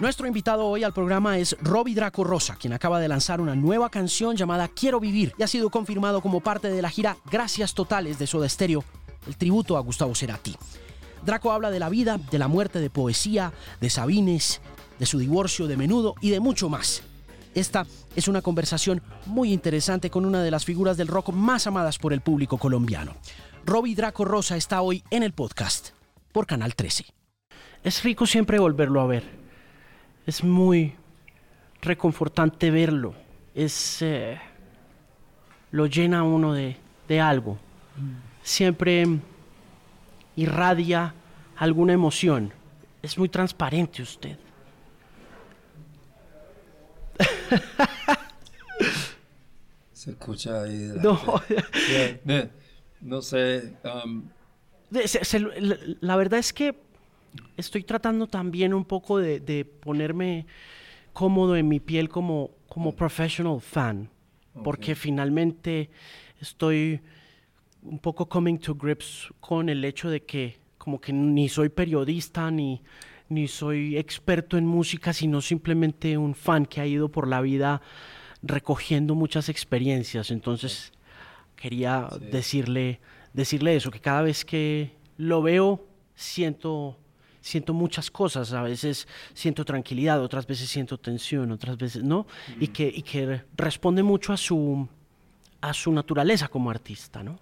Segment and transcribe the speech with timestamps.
[0.00, 3.90] Nuestro invitado hoy al programa es Robbie Draco Rosa, quien acaba de lanzar una nueva
[3.90, 8.16] canción llamada Quiero Vivir y ha sido confirmado como parte de la gira Gracias Totales
[8.16, 8.84] de Soda Stereo,
[9.26, 10.54] el tributo a Gustavo Cerati.
[11.26, 14.60] Draco habla de la vida, de la muerte, de poesía, de Sabines,
[15.00, 17.02] de su divorcio, de menudo y de mucho más.
[17.56, 21.98] Esta es una conversación muy interesante con una de las figuras del rock más amadas
[21.98, 23.16] por el público colombiano.
[23.66, 25.88] Robbie Draco Rosa está hoy en el podcast
[26.30, 27.04] por Canal 13.
[27.82, 29.47] Es rico siempre volverlo a ver.
[30.28, 30.94] Es muy
[31.80, 33.14] reconfortante verlo.
[33.54, 34.38] Es eh,
[35.70, 36.76] lo llena uno de,
[37.08, 37.56] de algo.
[38.42, 39.06] Siempre
[40.36, 41.14] irradia
[41.56, 42.52] alguna emoción.
[43.00, 44.36] Es muy transparente usted.
[49.94, 50.76] Se escucha ahí.
[50.76, 51.18] de No.
[53.00, 53.78] No sé.
[53.82, 54.28] um,
[56.00, 56.87] la verdad es que
[57.56, 60.46] estoy tratando también un poco de, de ponerme
[61.12, 64.08] cómodo en mi piel como, como professional fan,
[64.64, 65.90] porque finalmente
[66.40, 67.00] estoy
[67.82, 72.50] un poco coming to grips con el hecho de que como que ni soy periodista
[72.50, 72.80] ni,
[73.28, 77.82] ni soy experto en música, sino simplemente un fan que ha ido por la vida
[78.42, 80.30] recogiendo muchas experiencias.
[80.30, 80.92] Entonces
[81.56, 82.26] quería Sí.
[82.30, 83.00] decirle,
[83.32, 85.84] decirle eso, que cada vez que lo veo
[86.14, 86.98] siento,
[87.48, 88.52] siento muchas cosas.
[88.52, 92.26] A veces siento tranquilidad, otras veces siento tensión, otras veces no.
[92.60, 94.86] Y, que, y que responde mucho a su,
[95.60, 97.38] a su naturaleza como artista, ¿no?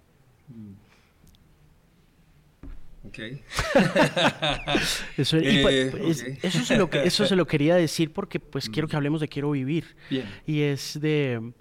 [3.05, 3.19] ok.
[5.17, 6.45] Eso, y, Eh, pues, es- ok.
[6.45, 9.51] eso, se lo, eso se lo quería decir porque pues quiero que hablemos de Quiero
[9.53, 9.97] Vivir.
[10.11, 10.27] Bien.
[10.47, 11.53] Y es de,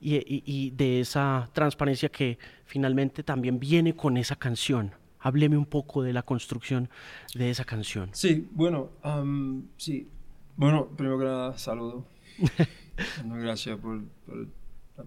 [0.00, 4.94] y, y- y de esa transparencia que finalmente también viene con esa canción.
[5.22, 6.88] Hábleme un poco de la construcción
[7.34, 8.10] de esa canción.
[8.12, 10.08] Sí, bueno, um, sí.
[10.56, 12.04] Bueno, primero que nada, saludo.
[13.24, 14.46] Bueno, gracias por, por,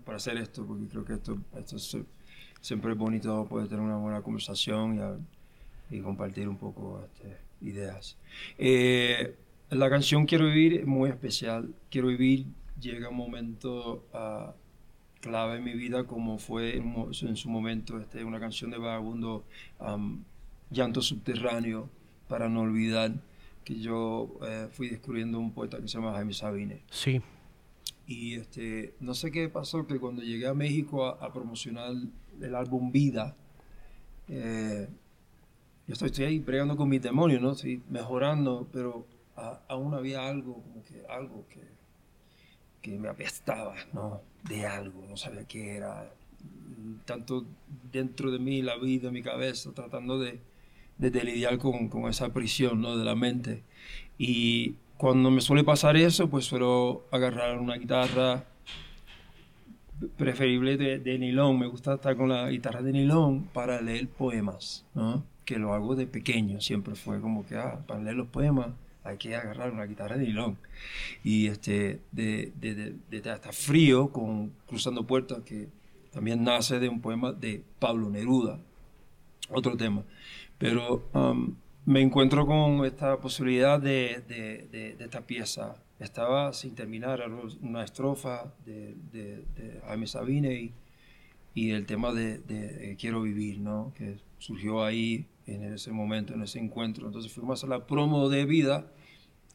[0.04, 1.96] por hacer esto, porque creo que esto, esto es,
[2.60, 5.18] siempre es bonito poder tener una buena conversación y, a-
[5.92, 8.18] y compartir un poco este, ideas.
[8.58, 9.36] Eh,
[9.70, 11.76] la canción Quiero Vivir es muy especial.
[11.92, 12.48] Quiero Vivir
[12.80, 14.54] llega un momento ah,
[15.26, 19.44] clave en mi vida, como fue en, su momento este, una canción de Vagabundo,
[19.80, 20.24] um,
[20.70, 21.90] Llanto Subterráneo,
[22.28, 23.12] para no olvidar
[23.64, 26.84] que yo eh, fui descubriendo un poeta que se llama Jaime Sabine.
[26.92, 27.22] Sí,
[28.06, 31.92] Y este, no sé qué pasó, que cuando llegué a México a, a promocionar
[32.40, 33.36] el álbum Vida,
[34.28, 34.88] eh,
[35.88, 37.52] yo estoy, estoy ahí bregando con mis demonios, ¿no?
[37.54, 41.62] Estoy mejorando, pero a- aún había algo, como que algo que,
[42.82, 44.22] que me apestaba, ¿no?
[44.48, 46.12] De algo, no sabía qué era.
[47.06, 47.46] Tanto
[47.92, 50.40] dentro de mí, la vida, mi cabeza, tratando de,
[50.98, 52.98] de, lidiar con, con esa prisión, ¿no?
[52.98, 53.64] De la mente.
[54.18, 58.46] Y cuando me suele pasar eso, pues suelo agarrar una guitarra
[60.18, 61.60] preferible de, de nylon.
[61.60, 64.86] Me gusta estar con la guitarra de nylon para leer poemas.
[65.44, 66.62] Que lo hago de pequeño.
[66.62, 68.70] Siempre fue como que, ah, para leer los poemas
[69.06, 70.58] hay que agarrar una guitarra de nylon.
[71.24, 75.70] Y este, de, de, de, hasta frío, con Cruzando Puertas, que
[76.12, 78.60] también nace de un poema de Pablo Neruda.
[79.50, 80.04] Otro tema.
[80.58, 81.56] Pero um,
[81.86, 85.76] me encuentro con esta posibilidad de, de, esta pieza.
[86.00, 87.24] Estaba sin terminar
[87.62, 90.74] una estrofa de, de Jaime Sabine y,
[91.56, 93.94] y el tema de, de, eh, Quiero Vivir, ¿no?
[93.98, 97.08] que surgió ahí en ese momento, en ese encuentro.
[97.08, 98.92] Entonces fuimos a la promo de vida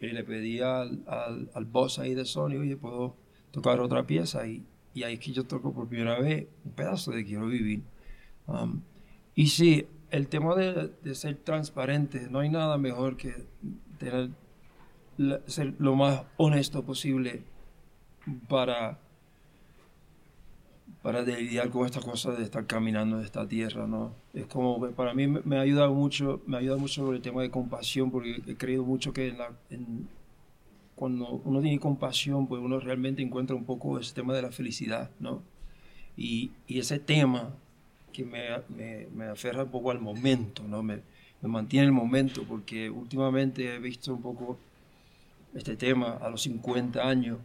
[0.00, 3.16] y le pedí al, al, al boss ahí de Sony, oye, ¿puedo
[3.50, 4.47] tocar otra pieza?
[4.47, 7.83] Y, y ahí es que yo toco por primera vez un pedazo de Quiero Vivir.
[8.47, 8.81] Um,
[9.34, 13.44] y sí, el tema de, de, ser transparente, no hay nada mejor que
[13.99, 14.31] tener,
[15.47, 17.43] ser lo más honesto posible
[18.49, 18.99] para,
[21.03, 24.15] para lidiar con esta cosa de estar caminando en esta tierra, ¿no?
[24.34, 27.51] Es como, para mí me, ha ayudado mucho, me ha ayudado mucho el tema de
[27.51, 30.09] compasión, porque he creído mucho que en la, en,
[30.95, 35.10] cuando uno tiene compasión, pues uno realmente encuentra un poco ese tema de la felicidad,
[35.19, 35.42] ¿no?
[36.16, 37.54] Y, y ese tema
[38.13, 40.83] que me, me, me, aferra un poco al momento, ¿no?
[40.83, 41.01] Me,
[41.41, 44.59] me mantiene el momento, porque últimamente he visto un poco
[45.54, 47.39] este tema a los 50 años,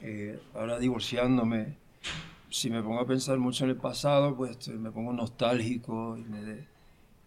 [0.00, 1.76] eh, ahora divorciándome,
[2.50, 6.66] si me pongo a pensar mucho en el pasado, pues me pongo nostálgico y, me,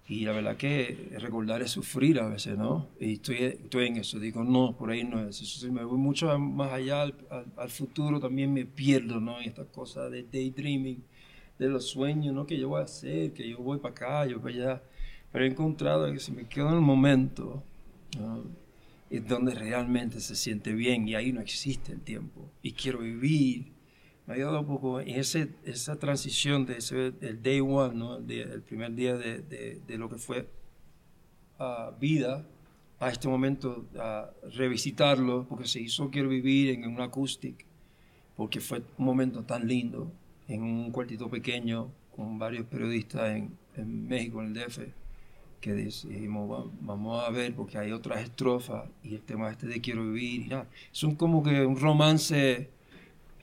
[0.08, 2.88] y la verdad que recordar es sufrir a veces, ¿no?
[3.00, 5.60] Y estoy, estoy en eso, digo, no, por ahí no es eso.
[5.60, 9.40] Si me voy mucho más allá al, al, al futuro, también me pierdo, ¿no?
[9.40, 11.04] En estas cosas de daydreaming
[11.60, 12.46] de los sueños, ¿no?
[12.46, 14.84] Que yo voy a hacer, que yo voy para acá, yo para allá.
[15.32, 17.64] Pero he encontrado que si me quedo en el momento,
[18.20, 18.44] ¿no?
[19.12, 22.50] es donde realmente se siente bien y ahí no existe el tiempo.
[22.64, 23.74] Y quiero vivir.
[24.32, 28.16] Ha ayudado un poco en ese, esa transición de ese, el day one, ¿no?
[28.16, 30.48] el, primer día de, de, de lo que fue
[31.60, 32.46] uh, vida,
[33.02, 37.66] a este momento a revisitarlo, porque se hizo Quiero Vivir en un acústico,
[38.38, 40.10] porque fue un momento tan lindo,
[40.48, 44.80] en un cuartito pequeño, con varios periodistas en, en México, en el DF,
[45.60, 50.04] que dijimos, vamos a ver, porque hay otras estrofas, y el tema este de Quiero
[50.06, 50.70] Vivir, y nada.
[50.94, 52.70] Son como que un romance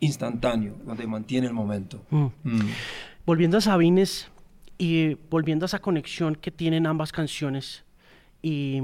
[0.00, 2.00] instantáneo, donde mantiene el momento.
[2.10, 2.26] Mm.
[2.44, 2.70] Mm.
[3.26, 4.30] Volviendo a Sabines
[4.78, 7.84] y volviendo a esa conexión que tienen ambas canciones,
[8.42, 8.80] y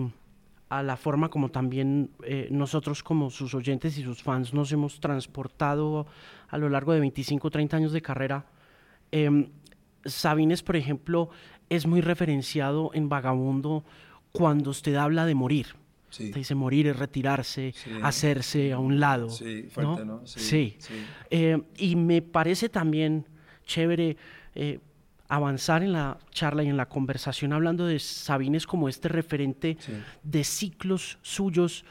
[0.69, 5.01] a la forma como también eh, nosotros como sus oyentes y sus fans nos hemos
[5.01, 6.07] transportado
[6.49, 8.47] a lo largo de 25 o 30 años de carrera.
[9.13, 9.49] Eh,
[10.05, 11.31] Sabines, por ejemplo,
[11.71, 13.85] es muy referenciado en Vagabundo
[14.33, 15.77] cuando usted habla de morir.
[16.15, 16.27] Sí.
[16.27, 19.31] Usted dice morir es retirarse, hacerse a un lado.
[19.31, 20.25] Sí, fuerte, ¿no?
[20.25, 20.77] Sí.
[21.29, 23.27] Eh, y me parece también
[23.67, 24.17] chévere
[24.55, 24.79] eh,
[25.29, 29.77] avanzar en la charla y en la conversación hablando de Sabines como este referente
[30.23, 31.85] de ciclos suyos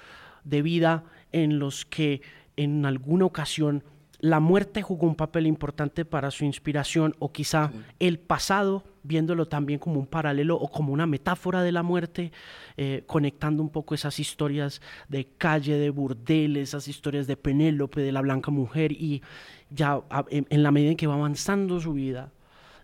[0.46, 1.04] de vida
[1.34, 2.22] en los que
[2.56, 3.84] en alguna ocasión
[4.24, 9.80] la muerte jugó un papel importante para su inspiración o quizá el pasado, viéndolo también
[9.80, 12.32] como un paralelo o como una metáfora de la muerte,
[12.78, 18.14] eh, conectando un poco esas historias de calle, de burdeles, esas historias de Penélope, de
[18.14, 19.22] la blanca mujer y
[19.70, 20.00] ya
[20.30, 22.32] en, la medida en que va avanzando su vida,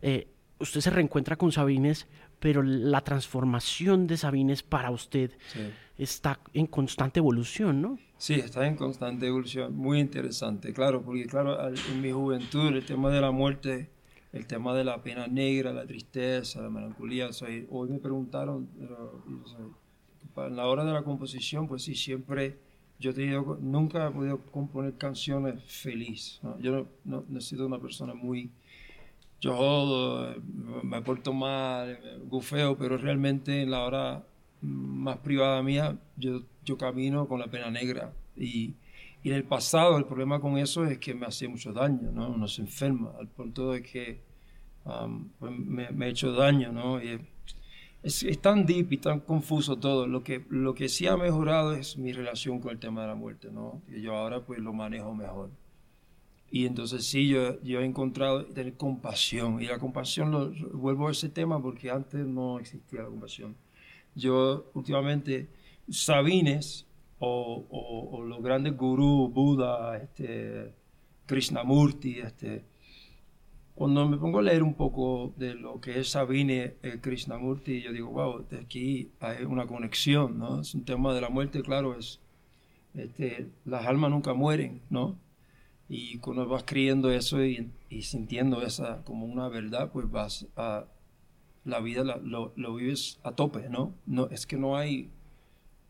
[0.02, 0.28] eh,
[0.60, 2.06] usted se reencuentra con Sabines,
[2.40, 5.32] pero la transformación de Sabines para usted.
[5.98, 8.00] Está en constante evolución, ¿no?
[8.18, 13.10] Sí, está en constante evolución, muy interesante, claro, porque claro, en mi juventud el tema
[13.10, 13.90] de la muerte,
[14.34, 17.30] el tema de la pena negra, la tristeza, la melancolía,
[17.70, 18.70] hoy me preguntaron,
[20.38, 22.58] en la hora de la composición, pues sí, siempre
[23.00, 27.80] yo he tenido, nunca he podido componer canciones feliz, yo no, no he sido una
[27.80, 28.52] persona muy
[29.42, 30.34] yo
[30.84, 34.24] me porto mal, gufeo, pero realmente en la hora
[34.62, 38.14] más privada mía yo, yo camino con la pena negra.
[38.36, 38.76] Y,
[39.24, 42.30] y, en el pasado el problema con eso es que me hacía mucho daño, ¿no?
[42.30, 44.22] Uno se enferma al punto de que
[45.40, 47.00] pues me, me, he hecho daño, ¿no?
[47.00, 50.08] Es, es, tan deep y tan confuso todo.
[50.08, 53.16] Lo que, lo que sí ha mejorado es mi relación con el tema de la
[53.16, 53.82] muerte, ¿no?
[53.88, 55.50] Y yo ahora pues lo manejo mejor.
[56.52, 59.62] Y entonces sí, yo, yo he encontrado tener compasión.
[59.62, 63.56] Y la compasión, vuelvo a ese tema porque antes no existía la compasión.
[64.16, 65.50] Yo últimamente,
[65.90, 66.88] Sabines
[67.20, 70.74] o, o, los grandes gurús, Buda, este,
[71.26, 72.64] Krishnamurti, este,
[73.76, 77.94] cuando me pongo a leer un poco de lo que es Sabine el Krishnamurti, yo
[77.94, 80.62] digo, wow, de aquí hay una conexión, ¿no?
[80.62, 82.20] Es un tema de la muerte, claro, es,
[82.94, 85.18] este, las almas nunca mueren, ¿no?
[85.90, 87.72] Y cuando vas creyendo eso y,
[88.02, 90.86] sintiendo esa como una verdad, pues vas a
[91.66, 93.96] la vida lo, lo, vives a tope, ¿no?
[94.06, 95.10] no Es que no hay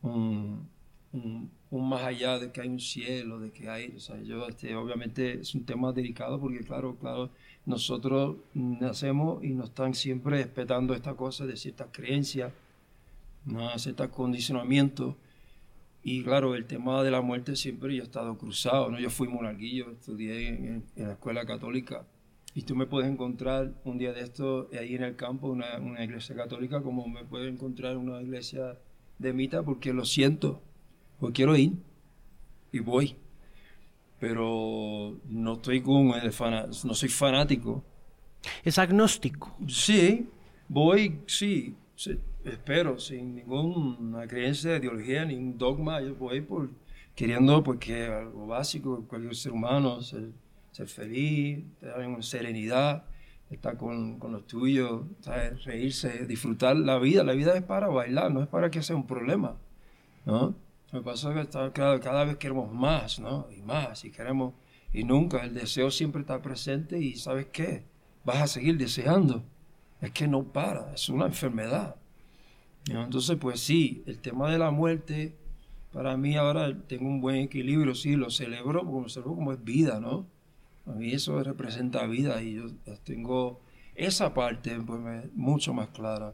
[0.02, 0.70] un,
[1.12, 4.74] un, más allá de que hay un cielo, de que hay, o sea, yo, este,
[4.76, 7.30] obviamente es un tema delicado porque claro, claro,
[7.66, 12.54] nosotros nacemos y nos están siempre respetando esta cosa de ciertas creencias,
[13.46, 13.78] ¿no?
[13.78, 15.16] ciertos condicionamientos
[16.12, 19.00] y claro, el tema de la muerte siempre yo he estado cruzado, ¿no?
[19.00, 22.04] Yo fui monarquillo, estudié en, la escuela católica
[22.56, 26.04] y tú me puedes encontrar un día de esto ahí en el campo, una, una
[26.04, 28.80] iglesia católica, como me puedes encontrar una iglesia
[29.20, 30.64] de mita, porque lo siento,
[31.20, 31.74] pues quiero ir
[32.72, 33.16] y voy.
[34.20, 37.84] Pero no estoy con no soy fanático.
[38.64, 39.56] Es agnóstico.
[39.68, 40.28] Sí,
[40.68, 42.18] voy, sí, sí
[42.50, 46.70] espero, sin ninguna creencia, ideología, ningún dogma, yo voy por
[47.16, 50.30] queriendo pues, algo básico, cualquier ser humano, ser,
[50.72, 53.04] ser feliz, tener serenidad,
[53.50, 55.02] estar con, con los tuyos,
[55.66, 57.26] reírse, disfrutar la vida.
[57.26, 59.58] La vida es para bailar, no es para que sea un problema,
[60.26, 60.56] ¿no?
[60.94, 63.48] Me pasa que cada, cada vez queremos más, ¿no?
[63.56, 64.54] Y más, y queremos,
[64.94, 67.84] y nunca, el deseo siempre está presente y ¿sabes qué?
[68.24, 69.44] Vas a seguir deseando.
[70.00, 71.98] Es que no para, es una enfermedad.
[72.92, 75.36] Entonces, pues sí, el tema de la muerte,
[75.94, 80.26] para mí ahora tengo un buen equilibrio, sí, lo celebro, como, como es vida, ¿no?
[80.86, 82.66] A mí eso representa vida y yo
[83.04, 83.62] tengo
[83.96, 85.02] esa parte pues,
[85.36, 86.34] mucho más clara.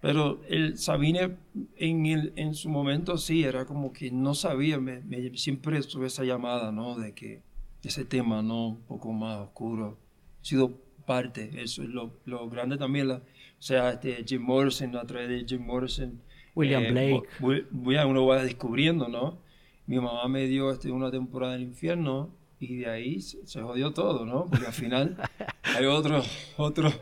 [0.00, 1.38] Pero el Sabine
[1.76, 5.02] en, el, en su momento sí, era como que no sabía, me,
[5.36, 6.96] siempre tuve esa llamada, ¿no?
[6.96, 7.42] De que
[7.82, 8.68] ese tema, ¿no?
[8.68, 9.98] Un poco más oscuro,
[10.40, 13.22] ha sido parte, eso es lo, lo grande también, la, o
[13.58, 16.20] sea, este, Jim Morrison, a través de Jim Morrison,
[16.54, 17.22] William eh, Blake.
[17.40, 19.38] voy- voy a- uno va descubriendo, ¿no?
[19.86, 22.30] Mi mamá me dio este, una temporada del infierno
[22.60, 24.46] y de ahí se, se jodió todo, ¿no?
[24.46, 25.16] Porque al final
[25.62, 26.94] hay otros otros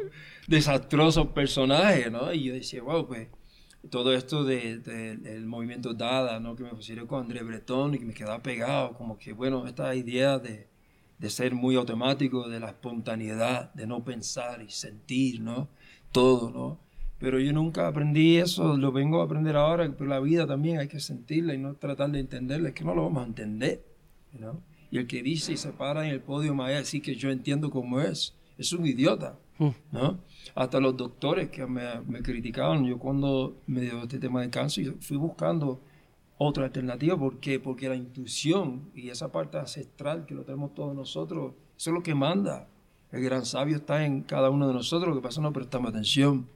[0.47, 2.33] desastrosos personajes, ¿no?
[2.33, 3.29] Y yo decía, wow, pues
[3.91, 6.55] todo esto de- de- del movimiento Dada, ¿no?
[6.57, 9.95] Que me pusieron con André Breton y que me quedaba pegado, como que, bueno, esta
[9.95, 10.69] idea de,
[11.23, 15.69] de ser muy automático, de la espontaneidad, de no pensar y sentir, ¿no?
[16.11, 16.81] Todo, ¿no?
[17.21, 20.88] Pero yo nunca aprendí eso, lo vengo a aprender ahora, pero la vida también hay
[20.88, 23.85] que sentirla y no tratar de entenderla, es que no lo vamos a entender,
[24.33, 24.61] ¿no?
[24.91, 27.14] Y el que dice y se para en el podio me va a decir que
[27.14, 29.38] yo entiendo cómo es, es un idiota,
[29.93, 30.19] ¿no?
[30.57, 34.97] Hasta los doctores que me, me criticaban, yo cuando me dio este tema de cáncer,
[34.99, 35.81] fui buscando
[36.43, 37.61] otra alternativa, ¿por qué?
[37.61, 42.03] Porque la intuición y esa parte ancestral que lo tenemos todos nosotros, eso es lo
[42.03, 42.69] que manda.
[43.11, 46.49] El gran sabio está en cada uno de nosotros, lo que pasa no prestamos atención,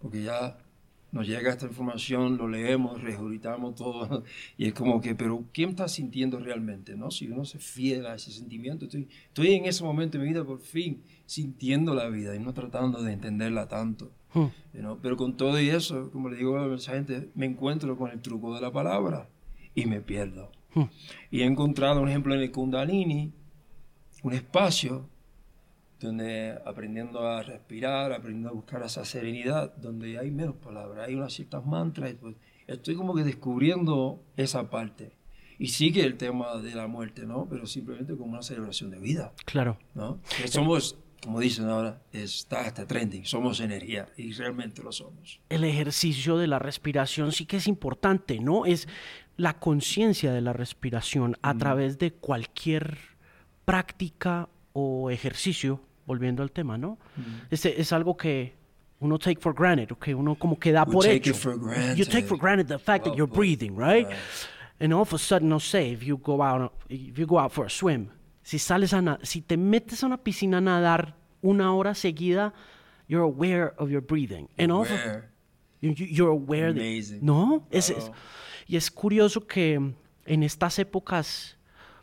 [0.00, 0.58] porque ya
[1.14, 4.24] nos llega esta información, lo leemos, regurgitamos todo,
[4.58, 6.96] y es como que, pero ¿quién está sintiendo realmente?
[6.96, 7.12] ¿no?
[7.12, 10.44] Si uno se fiel a ese sentimiento, estoy, estoy en ese momento de mi vida
[10.44, 14.10] por fin sintiendo la vida y no tratando de entenderla tanto.
[14.34, 14.48] Hmm.
[14.72, 14.98] ¿no?
[15.00, 18.20] Pero con todo y eso, como le digo a mucha gente, me encuentro con el
[18.20, 19.28] truco de la palabra
[19.72, 20.50] y me pierdo.
[20.74, 20.86] Hmm.
[21.30, 23.32] Y he encontrado, por ejemplo, en el Kundalini,
[24.24, 25.08] un espacio
[26.04, 31.32] donde aprendiendo a respirar, aprendiendo a buscar esa serenidad, donde hay menos palabras, hay unas
[31.32, 35.12] ciertas mantras, y pues estoy como que descubriendo esa parte.
[35.58, 37.46] Y sigue el tema de la muerte, ¿no?
[37.48, 39.78] Pero simplemente como una celebración de vida, Claro.
[39.94, 40.20] ¿no?
[40.36, 45.40] Que somos, como dicen ahora, está hasta trending, somos energía y realmente lo somos.
[45.48, 48.66] el ejercicio de la respiración sí que es importante, ¿no?
[48.66, 48.88] Es
[49.36, 52.98] la conciencia de la respiración a través de cualquier
[53.64, 56.98] práctica o ejercicio, volviendo al tema, ¿no?
[57.50, 58.54] Es, es algo que
[59.00, 61.30] uno take for granted, que uno como que da We por take hecho.
[61.30, 61.54] it for
[61.96, 62.66] You take for granted.
[62.66, 63.36] granted the fact that Well you're put.
[63.38, 64.06] breathing, right?
[64.06, 64.16] Right.
[64.80, 67.52] And all of a sudden, no sé, if you go out, if you go out
[67.52, 68.08] for a swim,
[68.42, 72.52] si sales a na- si te metes a una piscina a nadar una hora seguida,
[73.08, 74.48] you're aware of your breathing.
[74.58, 75.30] And all of a- Where?
[75.80, 77.18] You- you- You're aware that- Amazing.
[77.22, 78.10] No, es, es-
[78.66, 79.74] y es curioso que
[80.26, 81.56] en estas épocas,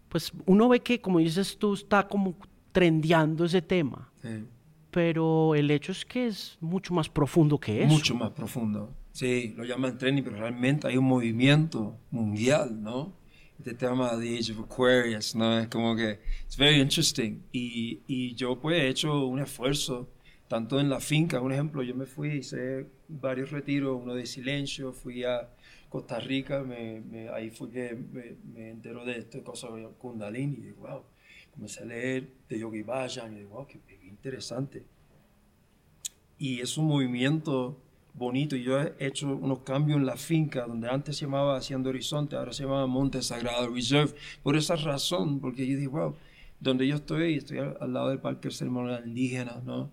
[0.07, 2.35] pues uno ve que, como dices tú, está como
[2.71, 4.45] trendeando ese tema, Sí.
[4.91, 7.91] pero el hecho es que es mucho más profundo que eso.
[7.93, 8.93] Mucho más profundo.
[9.13, 13.13] Sí, lo llaman training, pero realmente hay un movimiento mundial, ¿no?
[13.59, 15.59] Este tema de Age of Aquarius, ¿no?
[15.59, 17.41] Es como que es very interesting.
[17.51, 20.09] Y, y yo pues he hecho un esfuerzo,
[20.47, 24.93] tanto en la finca, un ejemplo, yo me fui, hice varios retiros, uno de silencio,
[24.93, 25.47] fui a
[25.89, 30.53] Costa Rica, me, me- ahí fue que me, me entero de esta cosa de Kundalini,
[30.57, 31.03] y digo, wow,
[31.51, 34.83] comencé a leer de Yogi Bhajan, y digo, wow, qué, qué interesante
[36.41, 37.77] y es un movimiento
[38.15, 38.55] bonito.
[38.55, 42.35] Y yo he hecho unos cambios en la finca, donde antes se llamaba Haciendo Horizonte,
[42.35, 46.15] ahora se llama Monte Sagrado Reserve, por esa razón, porque yo dije, wow,
[46.59, 49.91] donde yo estoy, estoy al, al lado del Parque Ceremonial Indígena, ¿no?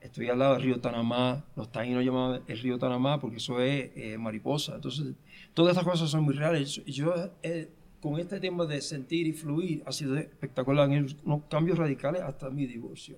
[0.00, 3.92] Estoy al lado del río Tanamá, los taínos llamaban el río Tanamá porque eso es
[3.94, 4.74] eh, mariposa.
[4.74, 5.14] Entonces,
[5.54, 6.84] todas estas cosas son muy reales.
[6.86, 7.70] Yo, eh,
[8.04, 10.84] con este tema de sentir y fluir, ha sido espectacular.
[10.84, 13.16] Han hecho unos cambios radicales hasta mi divorcio,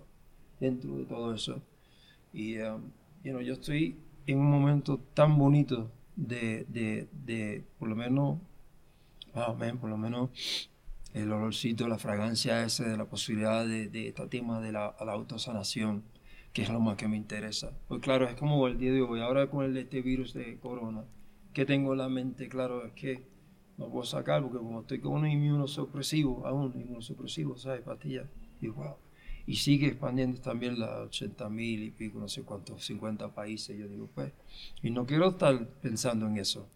[0.60, 1.60] dentro de todo eso.
[2.32, 2.92] Y um,
[3.24, 3.96] you know, yo estoy
[4.28, 8.38] en un momento tan bonito de, de, de por lo menos,
[9.34, 10.70] wow, man, por lo menos
[11.12, 15.12] el olorcito, la fragancia ese de la posibilidad de, de este tema de la, la
[15.14, 16.04] autosanación,
[16.52, 17.72] que es lo más que me interesa.
[17.88, 21.02] Pues claro, es como el día de hoy, ahora con el, este virus de corona,
[21.52, 23.34] que tengo en la mente, claro, es que
[23.78, 27.82] no puedo sacar, porque como estoy con un inmunosupresivo, aún inmunosupresivo, ¿sabes?
[27.82, 28.26] Pastillas,
[28.60, 28.96] y wow
[29.46, 33.78] y sigue expandiendo también las 80 mil y pico, no sé cuántos, 50 países.
[33.78, 34.32] Yo digo, pues,
[34.82, 36.68] y no quiero estar pensando en eso.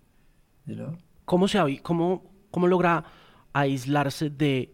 [0.66, 0.96] you know?
[1.24, 3.04] ¿Cómo, se, cómo, ¿Cómo logra
[3.52, 4.72] aislarse de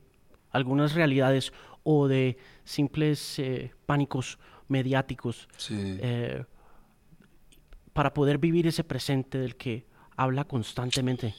[0.51, 1.53] algunas realidades
[1.85, 6.45] o de simples eh, pánicos mediáticos eh,
[7.95, 11.35] para poder vivir ese presente del que habla constantemente?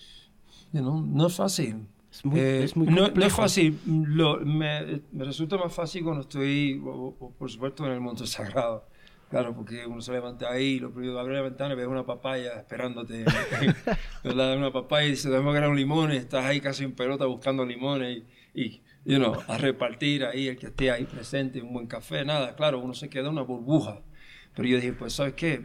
[0.73, 1.87] You know, no es fácil.
[2.11, 3.79] Es muy, Eh, es muy no, no es fácil.
[3.85, 8.25] Lo- me, me resulta más fácil cuando estoy, o- o- por supuesto, en el monte
[8.27, 8.85] sagrado.
[9.29, 12.53] Claro, porque uno se levanta ahí, lo primero abre la ventana y ves una papaya
[12.53, 13.25] esperándote.
[14.23, 14.57] ¿verdad?
[14.57, 17.65] Una papaya y dice, dame agarrar un limón y estás ahí casi en pelota buscando
[17.65, 21.87] limones y, y you know, a repartir ahí el que esté ahí presente, un buen
[21.87, 22.55] café, nada.
[22.55, 23.99] Claro, uno se queda en una burbuja.
[24.55, 25.61] Pero yo dije, pues, ¿sabes qué?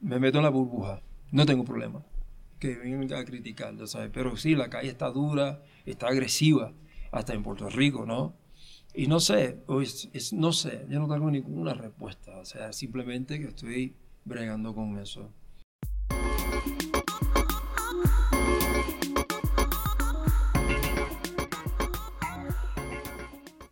[0.00, 2.04] Me meto en la burbuja, no tengo problema
[2.64, 4.10] que vengan a criticarlo, ¿sabes?
[4.12, 6.72] Pero sí, la calle está dura, está agresiva,
[7.12, 8.34] hasta en Puerto Rico, ¿no?
[8.94, 13.38] Y no sé, es- es- no sé, yo no tengo ninguna respuesta, o sea, simplemente
[13.38, 15.30] que estoy bregando con eso.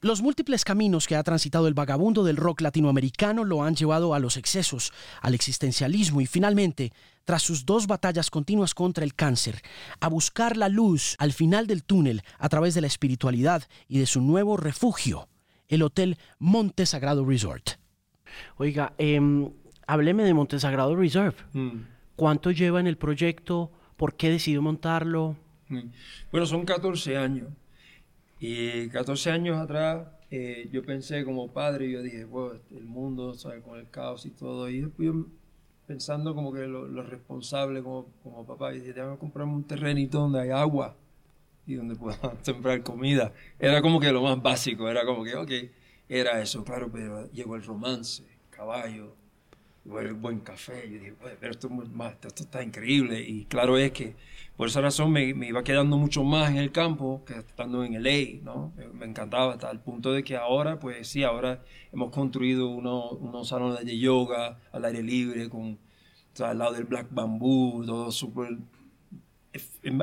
[0.04, 4.18] Los múltiples caminos que ha transitado el vagabundo del rock latinoamericano lo han llevado a
[4.18, 6.92] los excesos, al existencialismo y finalmente,
[7.24, 9.62] tras sus dos batallas continuas contra el cáncer,
[10.00, 14.06] a buscar la luz al final del túnel a través de la espiritualidad y de
[14.06, 15.28] su nuevo refugio,
[15.68, 17.78] el Hotel Monte Sagrado Resort.
[18.56, 19.20] Oiga, eh,
[19.86, 21.36] hábleme de Monte Sagrado Reserve.
[21.52, 21.78] Mm.
[22.16, 23.70] ¿Cuánto lleva en el proyecto?
[23.96, 25.36] ¿Por qué decidió montarlo?
[25.68, 25.90] Mm.
[26.32, 27.50] Bueno, son 14 años.
[28.44, 33.62] Y 14 años atrás eh, yo pensé como padre, yo dije, bueno, el mundo, ¿sabes?
[33.62, 34.68] Con el caos y todo.
[34.68, 35.12] Y después
[35.86, 40.40] pensando como que lo, responsable como, como papá, y dije, déjame comprarme un terrenito donde
[40.40, 40.96] hay agua
[41.68, 43.32] y donde pueda sembrar comida.
[43.60, 45.50] Era como que lo más básico, era como que, ok,
[46.08, 49.14] era eso, claro, pero llegó el romance, caballo,
[49.84, 50.88] el buen café.
[50.90, 51.68] Yo dije, pero esto,
[52.26, 53.20] esto está increíble.
[53.20, 54.16] Y claro es que
[54.56, 58.02] por esa razón me, me, iba quedando mucho más en el campo que estando en
[58.02, 58.72] LA, ¿no?
[58.94, 63.84] Me, encantaba hasta el punto de que ahora, pues sí, ahora hemos construido unos salones
[63.84, 65.78] de yoga al aire libre, con,
[66.40, 68.58] al lado del Black Bamboo, todo súper...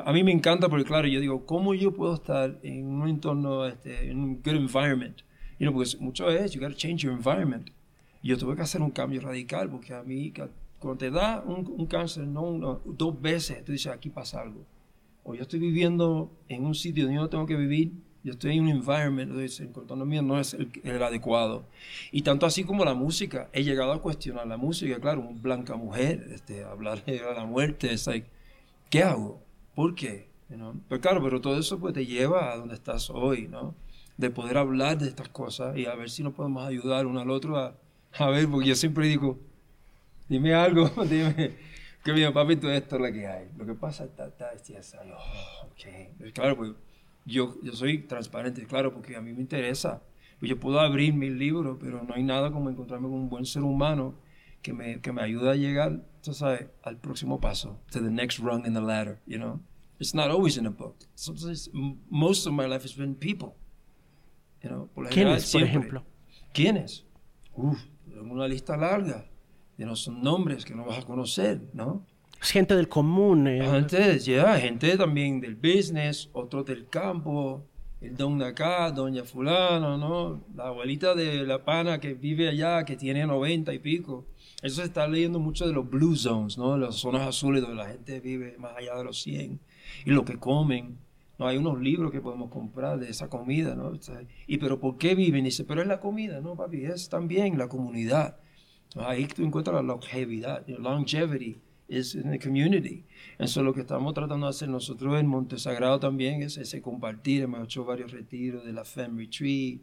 [0.05, 3.65] A mí me encanta porque, claro, yo digo, ¿cómo yo puedo estar en un entorno,
[3.65, 5.21] este, en un good environment?
[5.57, 7.71] You know, porque mucho es, you got to change your environment.
[8.21, 10.33] Yo tuve que hacer un cambio radical porque a mí
[10.79, 14.65] cuando te da un, cáncer, no dos veces, tú dices, aquí pasa algo.
[15.23, 17.91] O yo estoy viviendo en un sitio donde yo no tengo que vivir,
[18.23, 21.65] yo estoy en un environment, entonces el entorno mío no es el, adecuado.
[22.11, 25.75] Y tanto así como la música, he llegado a cuestionar la música, claro, una blanca
[25.75, 28.27] mujer, este, hablar de la muerte, es like,
[28.89, 29.41] ¿qué hago?
[29.75, 30.29] ¿Por qué?
[30.49, 33.75] Pero claro, pero todo eso pues te lleva a donde estás hoy, ¿no?
[34.17, 37.29] De poder hablar de estas cosas y a ver si nos podemos ayudar uno al
[37.29, 37.75] otro a,
[38.17, 39.39] a ver, porque yo siempre digo,
[40.27, 41.55] dime algo, dime
[42.03, 43.49] que mi papi, todo esto es lo que hay.
[43.57, 46.09] Lo que pasa está, está, está, oh, okay.
[46.33, 46.71] Claro, pues
[47.25, 50.01] yo, yo soy transparente, claro, porque a mí me interesa.
[50.39, 53.45] Pues yo puedo abrir mis libros, pero no hay nada como encontrarme con un buen
[53.45, 54.15] ser humano
[54.61, 58.39] que me, que me ayude a llegar, tú sabes, al próximo paso, to the next
[58.39, 59.59] rung in the ladder, you know?
[59.99, 60.95] It's not always in a book.
[61.15, 61.69] Sometimes,
[62.09, 63.57] most of my life has been people.
[64.63, 66.03] You know, por ¿Quiénes, por ejemplo?
[66.53, 67.03] ¿Quiénes?
[67.53, 67.79] Uf,
[68.21, 69.25] una lista larga
[69.85, 72.05] no son nombres que no vas a conocer, ¿no?
[72.41, 73.47] Gente del común.
[73.47, 73.61] Eh.
[73.63, 77.65] Gente, ya, gente también del business, otros del campo,
[77.99, 80.45] el don de acá, doña fulano, ¿no?
[80.55, 84.25] La abuelita de la pana que vive allá, que tiene 90 y pico.
[84.61, 86.77] Eso se está leyendo mucho de los blue zones, ¿no?
[86.77, 89.59] Las zonas azules donde la gente vive más allá de los 100.
[90.05, 90.97] Y lo que comen.
[91.39, 93.93] No hay unos libros que podemos comprar de esa comida, ¿no?
[94.45, 95.45] Y pero ¿por qué viven?
[95.45, 96.83] Y dice, pero es la comida, ¿no, papi?
[96.83, 98.37] Es también la comunidad.
[98.97, 103.05] Ahí tú encuentras la longevidad, longevity is in the community.
[103.37, 106.81] Eso es lo que estamos tratando de hacer nosotros en Monte Sagrado también, es ese
[106.81, 107.43] compartir.
[107.43, 109.79] Hemos hecho varios retiros de la Femme Retreat.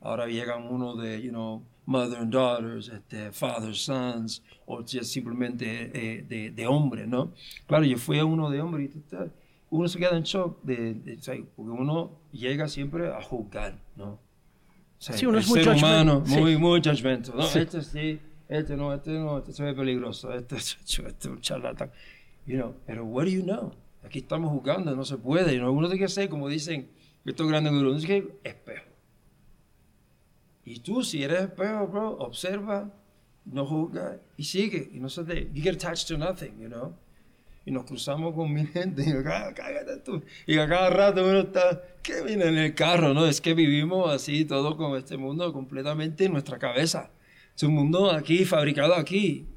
[0.00, 6.22] Ahora llegan uno de, you know, mother and daughters, este, father sons, o simplemente eh,
[6.28, 7.32] de, de hombres, ¿no?
[7.66, 8.92] Claro, yo fui a uno de hombres y
[9.70, 11.18] uno se queda en shock, de,
[11.56, 14.18] porque uno llega siempre a juzgar, ¿no?
[14.98, 17.44] sí, uno es muy ser humano, muy, muy judgmental, ¿no?
[17.44, 21.40] Este sí este no, este no, este se ve peligroso, este, este, este es un
[21.40, 21.90] charlatán.
[22.46, 23.72] You know, pero what do you know?
[24.04, 25.54] Aquí estamos jugando, no se puede.
[25.54, 26.88] You know, uno tiene que ser, como dicen
[27.24, 28.86] estos grandes gurús, tiene que espejo.
[30.64, 32.92] Y tú, si eres espejo, bro, observa,
[33.44, 34.90] no juzga y sigue.
[34.92, 36.94] Y no se te, you get attached to nothing, you know.
[37.66, 40.22] Y nos cruzamos con mi gente y ah, cágate tú.
[40.46, 43.12] Y a cada rato uno está, ¿qué viene en el carro?
[43.12, 47.10] No, es que vivimos así, todo con este mundo completamente en nuestra cabeza.
[47.56, 49.48] Es un mundo aquí, fabricado aquí.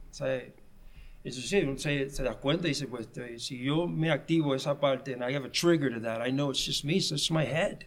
[1.24, 4.80] Eso sí, uno se, se, da cuenta y dice, pues si yo me activo esa
[4.80, 7.30] parte and I have a trigger to that, I know it's just me, so it's
[7.30, 7.86] my head.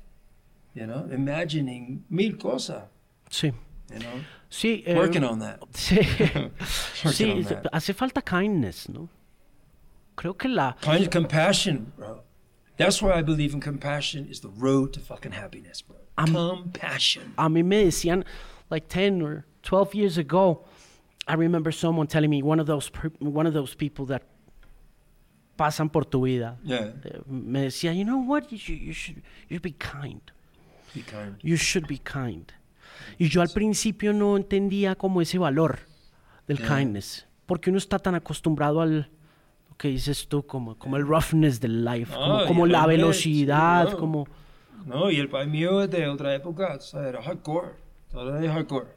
[0.74, 2.84] You know, imagining mil cosas.
[3.28, 3.52] Sí.
[3.90, 4.24] You know?
[4.48, 4.84] Sí.
[4.86, 5.60] Eh, Working on that.
[5.72, 5.98] Sí.
[7.12, 9.08] sí, hace falta kindness, ¿no?
[10.22, 10.76] Creo que la...
[10.80, 12.20] Kind, of compassion, bro.
[12.76, 15.96] That's why I believe in compassion is the road to fucking happiness, bro.
[16.16, 17.34] compassion.
[17.36, 18.24] A mí me decían,
[18.70, 20.64] like 10 or 12 years ago,
[21.26, 24.22] I remember someone telling me one of those one of those people that
[25.58, 26.56] pasan por tu vida.
[26.62, 26.92] Yeah.
[27.04, 29.16] Eh, me decía, you know what, you should, you should,
[29.48, 30.22] you should be kind.
[30.94, 31.34] Be kind.
[31.42, 32.52] You should be kind.
[33.18, 35.80] Y yo al principio no entendía como ese valor
[36.46, 36.68] del yeah.
[36.68, 39.10] kindness, porque uno está tan acostumbrado al
[39.82, 43.98] que dices tú, como, como el roughness del life, como, como la velocidad, sí, no.
[43.98, 44.28] como...
[44.86, 47.72] No, y el país mío es de otra época, o sea, era hardcore,
[48.10, 48.90] todo era hardcore.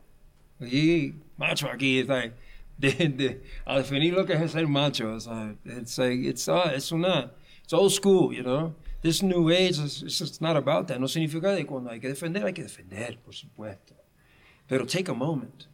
[0.61, 2.33] Y macho aquí, de,
[2.77, 7.31] de, a definir lo que es ser macho, sea, it's like, it's, uh, es una,
[7.63, 8.75] it's old school, you know.
[9.05, 10.99] this new age, it's, it's not about that.
[10.99, 13.93] No significa de cuando hay que defender, hay que defender, por supuesto.
[14.67, 15.67] Pero take a moment,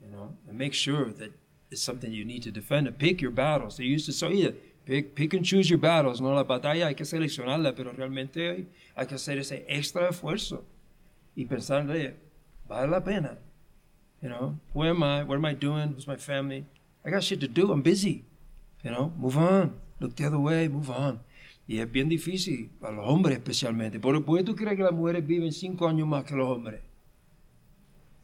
[0.00, 1.30] you know, and make sure that
[1.70, 3.76] it's something you need to defend pick your battles.
[3.76, 6.32] They used to say, pick, pick and choose your battles, ¿no?
[6.32, 10.64] La batalla hay que seleccionarla, pero realmente hay, que hacer ese extra esfuerzo
[11.34, 12.14] y pensarle,
[12.68, 13.38] vale la pena.
[14.22, 15.22] You know, where am I?
[15.24, 15.94] What am I doing?
[15.94, 16.64] Who's my family?
[17.04, 17.70] I got shit to do.
[17.70, 18.24] I'm busy.
[18.82, 19.74] You know, move on.
[20.00, 21.20] Look the other way, move on.
[21.68, 23.98] Y es bien difícil, para los hombres especialmente.
[23.98, 26.80] ¿Por, qué tú crees que las mujeres viven cinco años más que los hombres?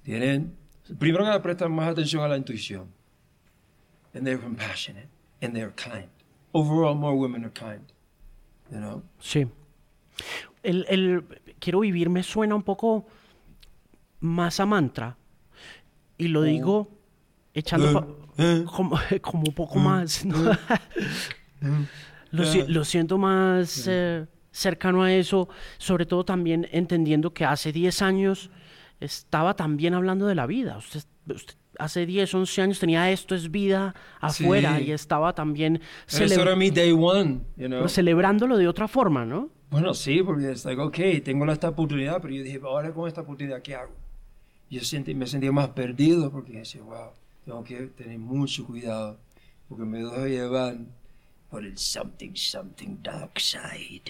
[0.03, 0.57] Tienen,
[0.99, 2.87] primero que más atención a la intuición.
[4.15, 5.09] And they're compassionate.
[5.41, 6.09] And they're kind.
[6.55, 7.81] Overall, more women are kind.
[8.71, 9.03] You know?
[9.21, 9.47] Sí.
[10.63, 11.25] El, el
[11.59, 13.07] quiero vivir me suena un poco
[14.21, 15.17] más a mantra.
[16.19, 16.89] Y lo digo
[17.55, 20.25] echando Eh, como, como un poco más.
[20.25, 20.37] ¿no?
[22.31, 25.49] lo, si- lo siento más eh, cercano a eso,
[25.79, 28.51] sobre todo también entendiendo que hace 10 años
[29.01, 30.77] estaba también hablando de la vida.
[30.79, 34.85] Usted, usted hace 10, 11 años tenía esto es vida afuera Sí.
[34.85, 37.89] y estaba también celebra- mi day one, you know?
[37.89, 39.51] celebrándolo de otra forma, ¿no?
[39.71, 43.23] Bueno, sí, porque es like, ok, tengo esta oportunidad, pero yo dije, ahora con esta
[43.23, 43.93] oportunidad, ¿qué hago?
[44.69, 47.11] Yo sentí, me sentía más perdido porque decía, wow,
[47.45, 49.19] tengo que tener mucho cuidado
[49.69, 50.77] porque me dejo llevar
[51.51, 54.03] por el something, something dark side.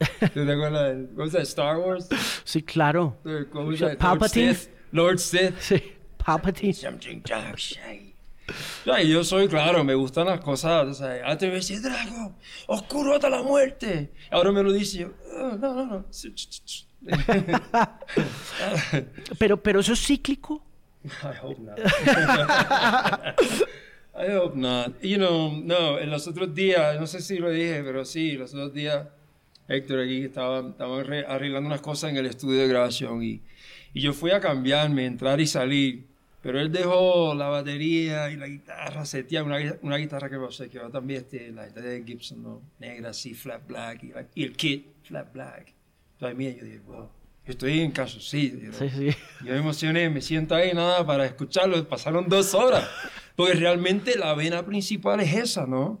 [0.34, 0.96] ¿Tú te acuerdas?
[1.16, 1.24] ¿Cómo?
[1.26, 2.08] Star Wars?
[2.44, 3.16] Sí, claro.
[3.52, 3.92] ¿Cómo llama?
[3.92, 4.54] Lord Palpatine.
[4.54, 4.70] Sith.
[4.92, 5.58] Lord Sith.
[5.60, 5.82] Sí,
[6.28, 6.74] Palpatine.
[6.74, 8.12] Something dark side.
[8.86, 12.34] Ya, y yo soy, claro, me gustan las cosas, o sea, antes me decía, Drago,
[12.66, 14.10] oscuro hasta la muerte.
[14.30, 16.06] Ahora me lo dice, yo, "Ah, no, no, no.
[19.38, 20.62] Pero, pero eso es cíclico.
[21.04, 21.08] I
[21.42, 21.78] hope not.
[24.16, 25.00] I hope not.
[25.02, 28.52] You know, no, en los otros días, no sé si lo dije, pero sí, los
[28.52, 29.06] otros días,
[29.68, 33.42] Héctor aquí estaba, estaba arre- arreglando unas cosas en el estudio de grabación y,
[33.94, 36.07] y yo fui a cambiarme, entrar y salir,
[36.42, 40.36] pero él dejó la batería y la guitarra seteada, una, una guitarra que
[40.78, 42.62] va también este, la guitarra de Gibson, ¿no?
[42.78, 45.74] Negra, así, flat black, y, la- y el kit, flat black.
[46.14, 47.08] Entonces, mira, yo dije, wow,
[47.44, 47.92] yo estoy en
[48.70, 48.78] know.
[48.78, 49.16] Sí, sí.
[49.44, 51.88] Yo me emocioné, me siento ahí nada para escucharlo.
[51.88, 52.86] Pasaron dos horas.
[53.36, 56.00] Porque realmente la vena principal es esa, ¿no?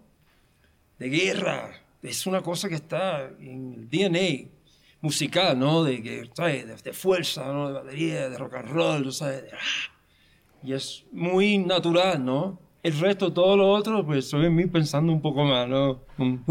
[0.98, 1.70] De guerra.
[2.02, 4.50] Es una cosa que está en el DNA
[5.00, 5.84] musical, ¿no?
[5.84, 6.66] De, que, ¿sabes?
[6.66, 7.68] de, de fuerza, ¿no?
[7.68, 9.42] De batería, de rock and roll, ¿sabes?
[9.44, 9.94] De- ah.
[10.62, 12.60] Y es muy natural, ¿no?
[12.82, 16.00] El resto, todo lo otro, pues estoy en mí pensando un poco más, ¿no?
[16.16, 16.44] Um,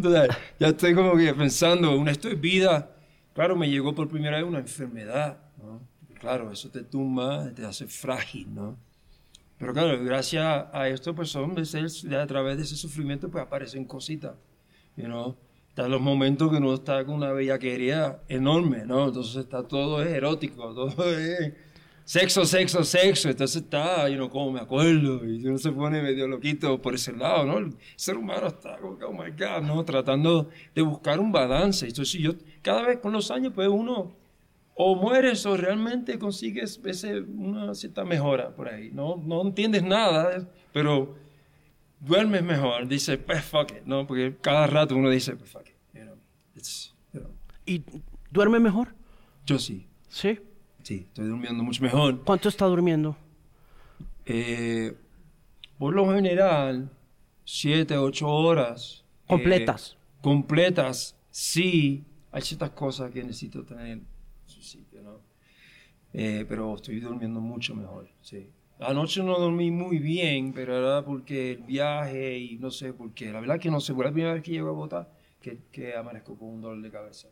[0.00, 2.90] tú sabes, Ya estoy como que pensando, esto es vida.
[3.34, 5.80] Claro, me llegó por primera vez una enfermedad, ¿no?
[6.18, 8.78] Claro, eso te tumba, te hace frágil, ¿no?
[9.58, 14.34] Pero claro, gracias a esto, pues veces, a través de ese sufrimiento, pues aparecen cositas,
[14.96, 15.36] you know?
[15.68, 19.08] Están los momentos que uno está con una bellaquería enorme, ¿no?
[19.08, 21.54] Entonces está todo es erótico, todo es
[22.04, 23.30] sexo, sexo, sexo.
[23.30, 27.12] Entonces está, you know, como me acuerdo, y uno se pone medio loquito por ese
[27.12, 27.58] lado, ¿no?
[27.58, 29.84] El ser humano está como oh my God, ¿no?
[29.84, 31.86] Tratando de buscar un balance.
[31.86, 34.14] Entonces yo, cada vez con los años, pues uno
[34.76, 38.90] o mueres o realmente consigues ese, una cierta mejora por ahí.
[38.92, 41.16] No, no entiendes nada, pero
[42.00, 42.88] duermes mejor.
[42.88, 44.06] Dices, pues fuck it, ¿no?
[44.06, 46.16] Porque cada rato uno dice, pues fuck it, you know.
[46.56, 47.32] It's, you know.
[47.64, 47.82] ¿Y
[48.30, 48.94] duerme mejor?
[49.46, 50.38] Yo sí, Sí.
[50.84, 52.22] Sí, estoy durmiendo mucho mejor.
[52.24, 53.16] ¿Cuánto está durmiendo?
[54.26, 54.96] Eh,
[55.78, 56.90] por lo general,
[57.44, 59.04] siete, ocho horas.
[59.04, 59.96] eh, Completas.
[60.20, 62.04] completas, sí.
[62.32, 64.08] Hay ciertas cosas que necesito tener en
[64.46, 65.20] su sitio, ¿no?
[66.12, 68.50] Eh, pero estoy durmiendo mucho mejor, sí.
[68.80, 73.32] Anoche no dormí muy bien, pero era porque el viaje y no sé por qué.
[73.32, 75.08] La verdad que no sé, fue la primera vez que llego a Bogotá
[75.40, 77.28] que, que amanezco con un dolor de cabeza.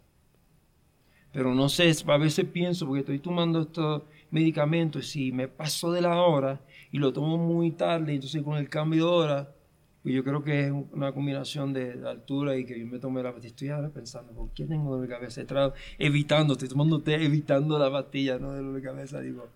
[1.33, 6.03] Pero no sé, a veces pienso, porque estoy tomando estos medicamentos, si me paso de
[6.03, 9.55] la hora y lo tomo muy tarde, entonces con el cambio de hora,
[10.03, 13.33] pues yo creo que es una combinación de altura y que yo me tomé la
[13.33, 13.51] pastilla.
[13.51, 15.41] Estoy ahora pensando, ¿por qué tengo dolor de cabeza?
[15.41, 19.21] Estado evitando, estoy tomando té, evitando la pastilla, no dolor de cabeza.
[19.21, 19.49] Digo,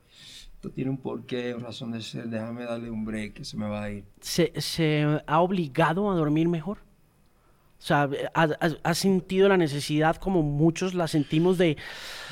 [0.54, 3.68] esto tiene un porqué, una razón de ser, déjame darle un break que se me
[3.68, 4.04] va a ir.
[4.20, 6.85] ¿Se, se ha obligado a dormir mejor?
[7.78, 11.76] O sea, ¿ha, ha- ha sentido la necesidad como muchos la sentimos de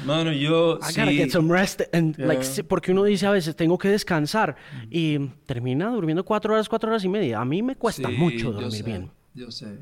[0.04, 2.26] Mano, yo I gotta sí, get some rest and, Yeah.
[2.26, 4.56] like, porque uno dice a veces tengo que descansar
[4.90, 7.40] y termina durmiendo cuatro horas, cuatro horas y media.
[7.40, 9.10] A mí me cuesta Sí, mucho yo dormir sé, bien.
[9.34, 9.78] Yo sé.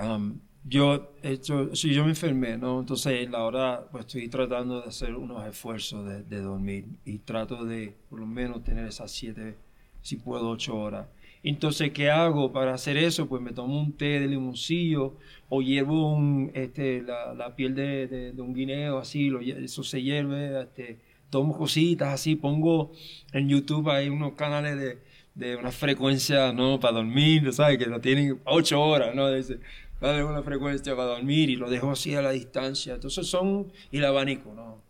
[0.00, 2.80] Um, yo, he hecho, sí, yo me enfermé, ¿no?
[2.80, 7.64] Entonces, la hora, pues estoy tratando de hacer unos esfuerzos de, de dormir y trato
[7.64, 9.56] de, por lo menos, tener esas siete,
[10.02, 11.08] si puedo, ocho horas.
[11.44, 13.28] Entonces, ¿qué hago para hacer eso?
[13.28, 15.16] Pues me tomo un té de limoncillo
[15.48, 19.30] o hiervo un, este, la, la piel de, de, un guineo, así,
[19.62, 21.00] eso se hierve, este,
[21.30, 22.92] tomo cositas así, pongo
[23.32, 24.98] en YouTube hay unos canales de,
[25.34, 26.78] de una frecuencia, ¿no?
[26.78, 27.78] Para dormir, ¿sabes?
[27.78, 29.30] Que lo tienen ocho horas, ¿no?
[29.30, 29.58] Dice,
[30.00, 32.94] dale una frecuencia para dormir y lo dejo así a la distancia.
[32.94, 34.80] Entonces son, y el abanico, ¿no?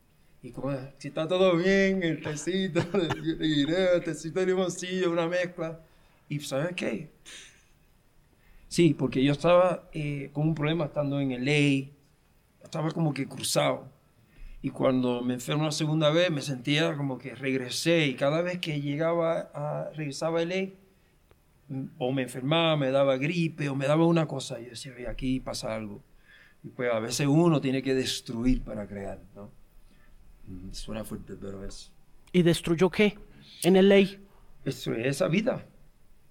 [0.42, 5.28] Y como, si está todo bien, el tecito de guineo, el tecito de limoncillo, una
[5.28, 5.80] mezcla
[6.32, 7.10] y ¿sabes qué?
[8.68, 11.92] Sí, porque yo estaba eh, con un problema estando en el ley,
[12.64, 13.86] estaba como que cruzado.
[14.62, 18.06] Y cuando me enfermo la segunda vez, me sentía como que regresé.
[18.06, 20.78] Y cada vez que llegaba a, regresaba a ley,
[21.98, 25.40] o me enfermaba, me daba gripe, o me daba una cosa, y yo decía, aquí
[25.40, 26.02] pasa algo.
[26.64, 29.50] Y pues a veces uno tiene que destruir para crear, ¿no?
[30.46, 31.92] Mm, suena fuerte, pero es.
[32.32, 33.18] ¿Y destruyó qué?
[33.64, 34.18] En el ley.
[34.64, 35.66] Destruyó esa vida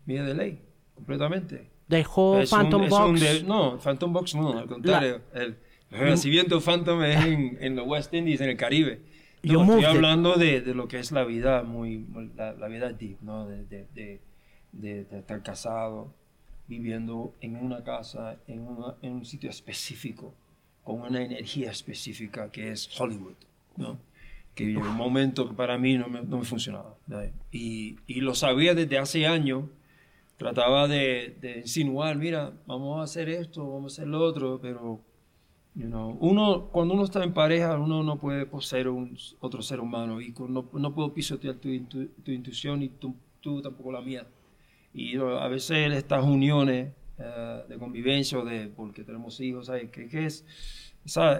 [0.06, 0.60] mía de ley,
[0.96, 1.70] completamente.
[1.88, 3.44] Dejó Phantom Box.
[3.44, 5.22] no, Phantom Box no, al contrario.
[5.34, 5.58] El,
[5.90, 9.02] renacimiento Phantom es en, en, los West Indies, en el Caribe.
[9.44, 12.06] No, estoy hablando de, de, lo que es la vida muy,
[12.38, 13.48] la, vida deep, ¿no?
[13.48, 14.22] De, de,
[14.72, 16.14] de, estar casado,
[16.68, 18.66] viviendo en una casa, en,
[19.02, 20.34] en, un sitio específico,
[20.84, 23.36] con una energía específica que es Hollywood,
[23.76, 24.00] ¿no?
[24.56, 26.96] Que llegó un momento que para mí no me, no me funcionaba.
[27.52, 29.66] Y, y, lo sabía desde hace años
[30.42, 35.00] trataba de, insinuar, mira, vamos a hacer esto, vamos a hacer lo otro, pero
[35.76, 40.34] uno, cuando uno está en pareja, uno no puede poseer un, otro ser humano y
[40.50, 41.70] no, no puedo pisotear tu,
[42.24, 44.26] tu, intuición y tú, tú, tampoco la mía.
[44.96, 49.92] Y a veces estas uniones eh, de convivencia o de, porque tenemos hijos, ¿sabes?
[49.92, 50.44] ¿Qué, qué es?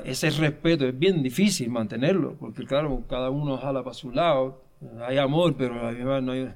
[0.06, 4.64] ese respeto es bien difícil mantenerlo, porque claro, cada uno jala para su lado,
[5.08, 6.52] hay amor, pero la no hay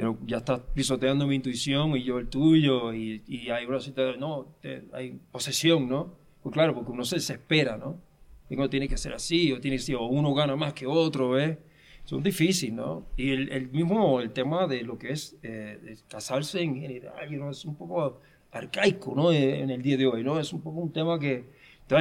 [0.00, 4.18] pero ya estás pisoteando mi intuición y yo el tuyo, y, y hay una situación,
[4.18, 4.46] no,
[4.94, 6.14] hay posesión, ¿no?
[6.42, 8.00] Pues claro, porque uno se desespera, ¿no?
[8.48, 11.32] Uno tiene que ser así, o tiene que ser, o uno gana más que otro,
[11.32, 11.58] ¿ves?
[12.02, 13.08] Eso es difícil, ¿no?
[13.18, 17.50] Y el, el mismo, el tema de lo que es eh, casarse en general, ¿no?
[17.50, 18.20] es un poco
[18.52, 19.30] arcaico, ¿no?
[19.30, 20.40] Eh, en el día de hoy, ¿no?
[20.40, 21.44] Es un poco un tema que,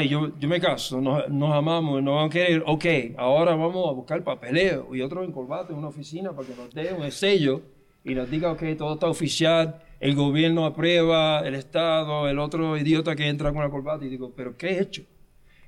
[0.08, 2.86] yo, yo me caso, nos, nos amamos, nos vamos a querer, ok,
[3.18, 6.74] ahora vamos a buscar papeleo y otro en corbata en una oficina para que nos
[6.74, 7.62] dé un sello
[8.04, 13.16] y nos diga, ok, todo está oficial, el gobierno aprueba, el Estado, el otro idiota
[13.16, 15.04] que entra con la corbata, y digo, ¿pero qué he hecho?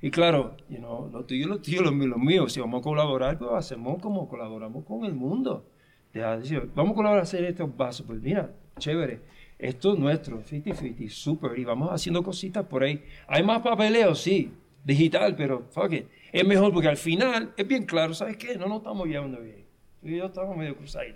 [0.00, 2.48] Y claro, you know, lo tuyo, lo tuyo, lo mío, lo mío.
[2.48, 5.64] Si vamos a colaborar, pues hacemos como colaboramos con el mundo.
[6.12, 8.04] Decir, vamos a colaborar a hacer estos vasos.
[8.04, 9.20] Pues mira, chévere.
[9.60, 11.56] Esto es nuestro, 50-50, súper.
[11.56, 13.04] Y vamos haciendo cositas por ahí.
[13.28, 14.50] Hay más papeleo, sí,
[14.84, 16.06] digital, pero fuck it.
[16.32, 18.56] Es mejor porque al final es bien claro, ¿sabes qué?
[18.56, 19.64] No nos estamos llevando bien.
[20.02, 21.06] Y yo estamos medio cruzados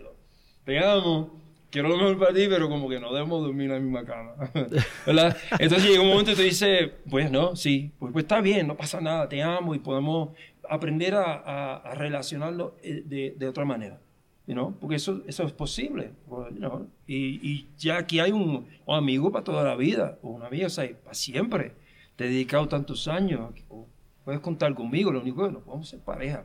[0.66, 1.30] te amo,
[1.70, 4.34] quiero lo mejor para ti, pero como que no debemos dormir en la misma cama.
[5.60, 8.76] Entonces llega un momento y te dice, pues no, sí, pues, pues está bien, no
[8.76, 10.30] pasa nada, te amo y podemos
[10.68, 14.00] aprender a, relacionarlo eh, de, otra manera.
[14.48, 14.76] ¿no?
[14.80, 16.10] Porque eso, eso es posible.
[16.58, 16.88] ¿no?
[17.06, 20.70] y, y, ya aquí hay un, amigo para toda la vida, o una amiga, o
[20.70, 21.74] sea, para siempre.
[22.16, 23.52] Te he dedicado tantos años,
[24.24, 26.44] puedes contar conmigo, lo único que no podemos ser pareja.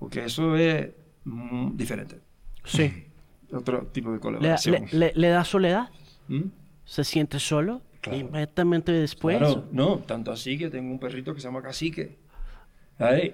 [0.00, 0.88] Porque eso es
[1.24, 2.18] mm, diferente.
[2.64, 3.06] Sí
[3.52, 4.86] otro tipo de colaboración.
[4.92, 5.90] ¿Le, da soledad?
[6.28, 6.44] ¿Mm?
[6.84, 7.82] ¿Se siente solo?
[8.10, 9.38] Inmediatamente después.
[9.38, 12.18] Claro, no, tanto así que tengo un perrito que se llama Cacique.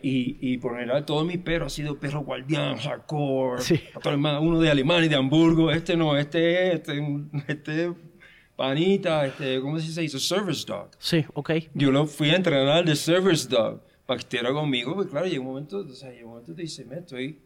[0.03, 3.81] Y, y por general todos mis perros han sido perros guardián, hardcore, sí.
[4.41, 7.03] uno de Alemania y de Hamburgo, este no, este este,
[7.49, 7.93] este
[8.55, 10.21] panita, este, ¿cómo se dice?
[10.21, 10.91] Service dog.
[10.99, 11.51] Sí, ok.
[11.75, 15.41] Yo lo fui a entrenar de service dog para que estuviera conmigo, porque claro, llega
[15.41, 17.41] un momento, o sea, llega un momento te dice, me estoy,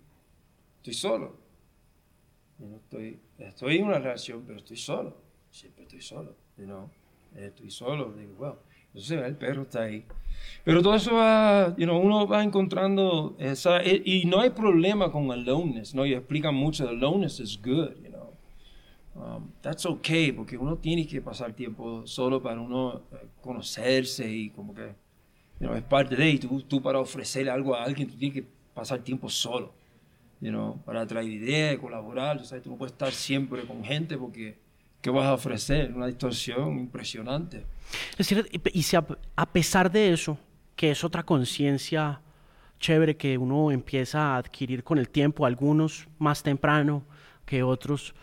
[0.76, 1.49] estoy solo
[2.76, 5.16] estoy, estoy en una relación, pero estoy solo.
[5.50, 6.36] Siempre estoy solo.
[6.56, 6.90] You
[7.36, 8.12] Estoy solo.
[8.12, 8.56] Digo, wow.
[8.88, 10.04] Entonces el perro está ahí.
[10.64, 15.44] Pero todo eso va, you uno va encontrando esa, y, no hay problema con el
[15.44, 16.06] loneliness, ¿no?
[16.06, 18.32] Y explican mucho, el loneliness is good, you know.
[19.14, 24.50] Um, that's okay, porque uno tiene que pasar tiempo solo para uno eh, conocerse y
[24.50, 24.94] como que,
[25.60, 28.42] you know, es parte de, y tú, tú para ofrecerle algo a alguien, tú tienes
[28.42, 29.79] que pasar tiempo solo
[30.84, 32.44] para traer ideas, colaborar.
[32.44, 32.64] ¿sabes?
[32.64, 34.58] Tú no puedes estar siempre con gente porque
[35.00, 35.92] ¿qué vas a ofrecer?
[35.94, 37.64] Una distorsión impresionante.
[38.12, 40.38] Es decir, y si a, pesar de eso,
[40.76, 42.20] que es otra conciencia
[42.78, 47.04] chévere que uno empieza a adquirir con el tiempo, algunos más temprano
[47.44, 48.14] que otros,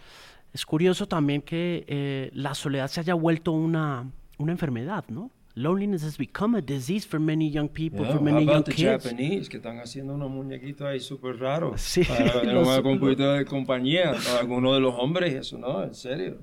[0.53, 5.29] es curioso también que eh, la soledad se haya vuelto una, una enfermedad, ¿no?
[5.57, 8.65] Loneliness has become a disease for many young people, Yeah, for how many young about
[8.65, 9.03] the kids.
[9.03, 11.81] Japanese, que están haciendo unos muñequitos ahí súper raros.
[11.81, 14.13] Sí, Para los- una computadora de compañía.
[14.13, 16.37] Para algunos de los hombres, eso no, en serio.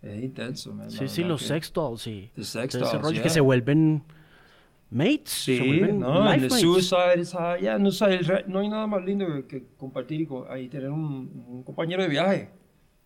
[0.00, 0.90] Es intenso, man.
[0.90, 3.22] Sí, sí, los sex dolls y The sex todo ese dolls, rollo yeah.
[3.22, 4.02] que se vuelven
[4.90, 6.60] mates, se Sí, vuelven no, life en el mates.
[6.60, 7.62] suicide high.
[7.62, 7.90] Ya, no,
[8.48, 10.28] no hay nada más lindo que, que compartir
[10.60, 12.50] y tener un, un compañero de viaje.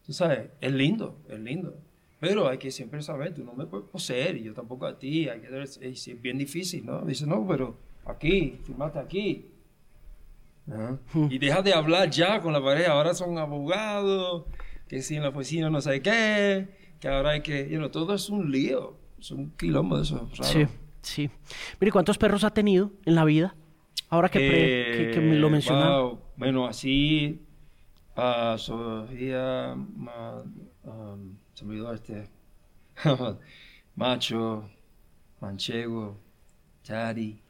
[0.04, 1.76] Tú sabes, es lindo, es lindo.
[2.18, 5.28] Pero hay que siempre saber, tú no me puedes poseer y yo tampoco a ti.
[5.28, 7.02] Hay que, es, es bien difícil, ¿no?
[7.02, 7.76] Dice, no, pero
[8.06, 9.50] aquí, firmaste aquí.
[10.66, 11.28] Hmm.
[11.30, 12.92] Y deja de hablar ya con la pareja.
[12.92, 14.44] Ahora son abogados,
[14.88, 16.68] que si en la oficina no sé qué,
[17.00, 18.96] que ahora hay que, you know, todo es un lío.
[19.18, 20.28] Es un quilombo de eso.
[20.36, 20.44] raro.
[20.44, 20.66] Sí,
[21.02, 21.30] sí.
[21.80, 23.54] Mire, ¿cuántos perros ha tenido en la vida?
[24.08, 25.98] Ahora que, pre- que, que me lo Eh, menciona.
[26.00, 26.18] wow.
[26.36, 27.42] Bueno, así,
[28.14, 30.42] a Sofía, ma-
[30.86, 32.28] um, se me olvidó este,
[33.96, 34.68] Macho,
[35.40, 36.16] Manchego,
[36.86, 37.40] Tari,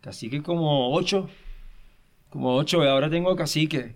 [0.00, 1.28] Cacique como ocho,
[2.30, 3.94] como ocho, y ahora tengo Cacique.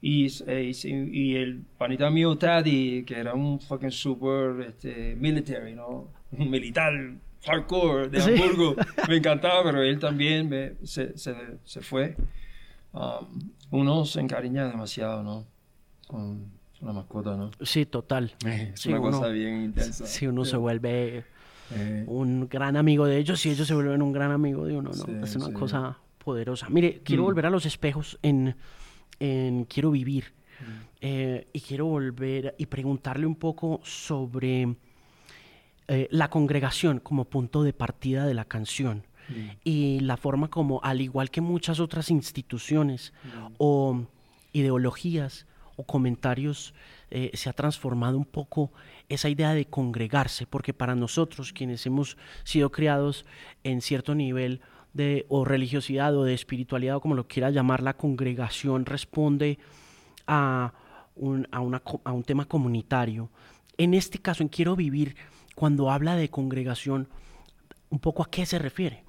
[0.00, 0.88] Y, eh, y,
[1.32, 6.08] y el panita mío Taddy, que era un fucking super este, military, ¿no?
[6.30, 6.92] Un militar
[7.44, 8.30] hardcore de Sí.
[8.30, 8.76] Hamburgo.
[9.08, 11.34] Me encantaba, pero él también me- se, se,
[11.64, 12.14] se fue.
[12.92, 15.46] Um, uno se encariña demasiado, ¿no?
[16.06, 17.50] Con la mascota, ¿no?
[17.62, 18.34] Sí, total.
[18.46, 20.06] Es Sí, una uno- cosa bien intensa.
[20.06, 21.24] Si uno se vuelve
[21.70, 24.88] Eh, un gran amigo de ellos y ellos se vuelven un gran amigo de uno,
[24.88, 25.04] ¿no?
[25.04, 26.66] Sí, es una cosa poderosa.
[26.70, 27.26] Mire, quiero Mm.
[27.26, 28.56] volver a los espejos en,
[29.20, 30.32] en Quiero Vivir.
[30.60, 30.64] Mm.
[31.02, 34.76] Eh, y quiero volver y preguntarle un poco sobre
[35.88, 39.34] eh, la congregación como punto de partida de la canción Mm.
[39.62, 43.12] y la forma como, al igual que muchas otras instituciones
[43.58, 44.06] o
[44.54, 45.46] ideologías
[45.78, 46.74] o comentarios,
[47.10, 48.72] eh, se ha transformado un poco
[49.08, 53.24] esa idea de congregarse, porque para nosotros, quienes hemos sido criados
[53.62, 54.60] en cierto nivel
[54.92, 59.60] de o religiosidad o de espiritualidad o como lo quiera llamar, la congregación responde
[60.26, 60.74] a
[61.14, 63.30] un, a un tema comunitario.
[63.76, 65.14] En este caso, en Quiero Vivir,
[65.54, 67.08] cuando habla de congregación,
[67.88, 69.04] un poco a qué se refiere,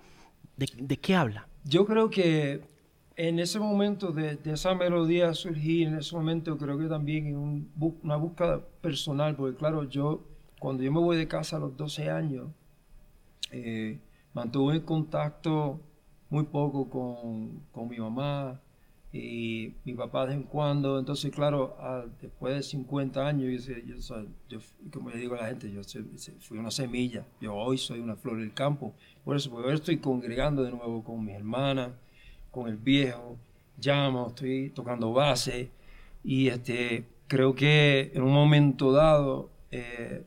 [0.56, 1.48] de, de qué habla.
[1.64, 2.62] Yo creo que
[3.28, 7.68] en ese momento de, esa melodía surgir, en ese momento creo que también en
[8.02, 10.24] una búsqueda personal, porque claro, yo
[10.58, 12.48] cuando yo me voy de casa a los 12 años,
[13.52, 14.00] eh,
[14.34, 15.82] mantuve contacto
[16.30, 18.62] muy poco con, con mi mamá
[19.12, 20.98] y mi papá de vez en cuando.
[20.98, 23.68] Entonces, claro, a- después de 50 años,
[24.48, 24.60] yo,
[24.94, 25.82] como le digo a la gente, yo
[26.40, 27.26] fui una semilla.
[27.42, 28.94] Yo hoy soy una flor del campo.
[29.26, 31.90] Por eso, porque ahora estoy congregando de nuevo con mis hermanas,
[32.52, 33.38] con el viejo,
[33.82, 35.72] llamo, estoy tocando base.
[36.24, 40.24] Y este, creo que en un momento dado eh,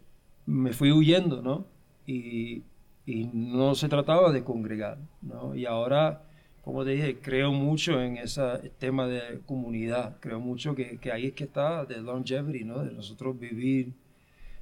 [0.47, 1.67] me fui huyendo, ¿no?
[2.07, 2.63] Y,
[3.07, 5.55] y no se trataba de congregar, ¿no?
[5.55, 6.23] Y ahora,
[6.63, 11.27] como te dije, creo mucho en ese tema de comunidad, creo mucho que, que ahí
[11.27, 12.85] es que está de longevity, ¿no?
[12.85, 13.93] De nosotros vivir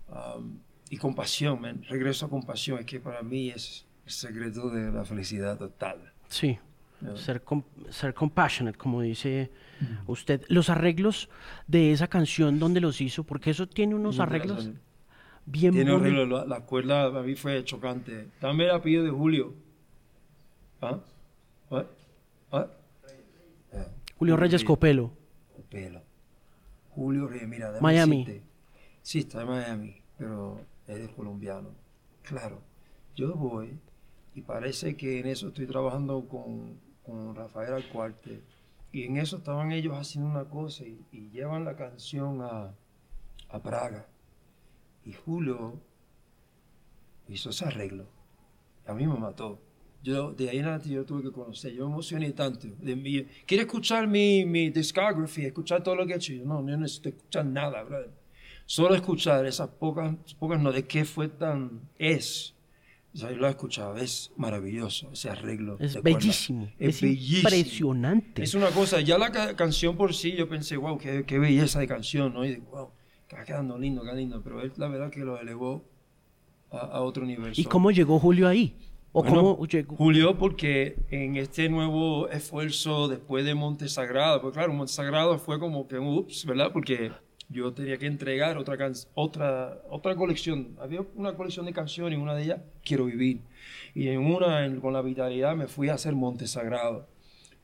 [0.09, 5.05] um, y compasión, regreso a compasión, es que para mí es el secreto de la
[5.05, 6.13] felicidad total.
[6.29, 6.59] Sí,
[7.17, 7.43] ser,
[7.91, 9.51] ser compassionate, como dice
[10.07, 10.43] usted.
[10.49, 11.29] Los arreglos
[11.67, 13.25] de esa canción, ¿dónde los hizo?
[13.25, 14.75] Porque eso tiene unos No, arreglos no,
[15.47, 18.29] bien Tiene boni- arreglo, la, la cuerda a mí fue chocante.
[18.41, 19.55] Dame el apellido de Julio.
[20.83, 20.99] ¿Ah?
[21.71, 21.87] ¿What?
[22.53, 22.67] Ah,
[24.19, 25.13] Julio Reyes Copelo.
[25.57, 26.03] Copelo.
[26.91, 28.25] Julio Reyes, mira, Miami.
[28.25, 28.47] decirte.
[29.03, 31.71] Sí, está en Miami, pero él es colombiano.
[32.23, 32.61] Claro,
[33.17, 33.79] yo voy
[34.35, 36.79] y parece que en eso estoy trabajando con,
[37.11, 38.43] con Rafael Alcuarte
[38.93, 42.75] y en eso estaban ellos haciendo una cosa y, y llevan la canción a,
[43.49, 44.09] a Praga.
[45.05, 45.81] Y Julio
[47.29, 48.07] hizo ese arreglo.
[48.87, 49.61] A mí me mató.
[50.03, 51.73] Yo, de ahí en adelante yo tuve que conocer.
[51.73, 52.67] Yo me emocioné tanto.
[52.79, 55.45] De mi, ¿Quiere escuchar mi, mi discography?
[55.45, 56.33] Escuchar todo lo que he hecho.
[56.33, 57.85] Yo, no, no necesito escuchar nada.
[58.67, 61.89] Solo escuchar esas pocas, pocas no de qué fue tan...
[61.99, 62.55] Es.
[63.13, 63.97] O sea, yo lo he escuchado.
[63.97, 65.77] Es maravilloso ese arreglo.
[65.81, 66.71] Es bellísimo.
[66.79, 67.39] Es, Es bellísimo.
[67.51, 68.43] impresionante.
[68.43, 71.81] Es una cosa, ya la ca- canción por sí, yo pensé, wow, qué, qué belleza
[71.81, 72.45] de canción, ¿no?
[72.45, 72.91] Y digo, wow,
[73.29, 74.41] está quedando lindo, qué lindo.
[74.43, 75.85] Pero él, la verdad, que lo elevó
[76.71, 77.53] a, a otro nivel.
[77.57, 78.77] ¿Y cómo llegó Julio ahí?
[79.13, 79.97] ¿O bueno, cómo llegó?
[79.97, 85.99] Julio, porque en este nuevo esfuerzo después de Montesagrado, pues claro, Montesagrado fue como que
[85.99, 86.71] ups, ¿verdad?
[86.73, 87.11] Porque
[87.53, 90.77] yo tenía que entregar otra, can- otra, otra colección.
[90.81, 93.41] Había una colección de canciones y una de ellas, Quiero Vivir.
[93.95, 97.09] Y en una, con la vitalidad, me fui a hacer Montesagrado.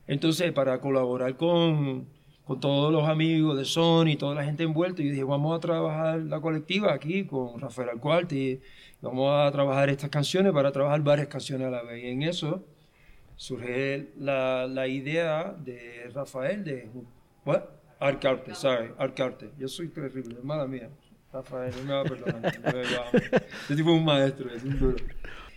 [0.05, 2.07] Entonces, para colaborar con,
[2.43, 6.19] con todos los amigos de Sony, toda la gente envuelta, y dije, vamos a trabajar
[6.19, 8.61] la colectiva aquí con Rafael Alcuarte,
[9.01, 12.03] vamos a trabajar estas canciones para trabajar varias canciones a la vez.
[12.03, 12.65] Y en eso
[13.37, 16.89] surge la, la idea de Rafael de,
[17.45, 17.63] what?
[17.99, 19.51] Arcarte, sorry, Arcarte.
[19.57, 20.89] Yo soy terrible, mala mía.
[21.31, 22.53] Rafael, no me va a perdonar.
[22.53, 24.97] Este tipo es un maestro, es un duro.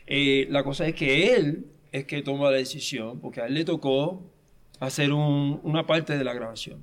[0.07, 3.65] Eh, la cosa es que él es que toma la decisión, porque a él le
[3.65, 4.31] tocó
[4.81, 6.81] hacer un, una parte de la grabación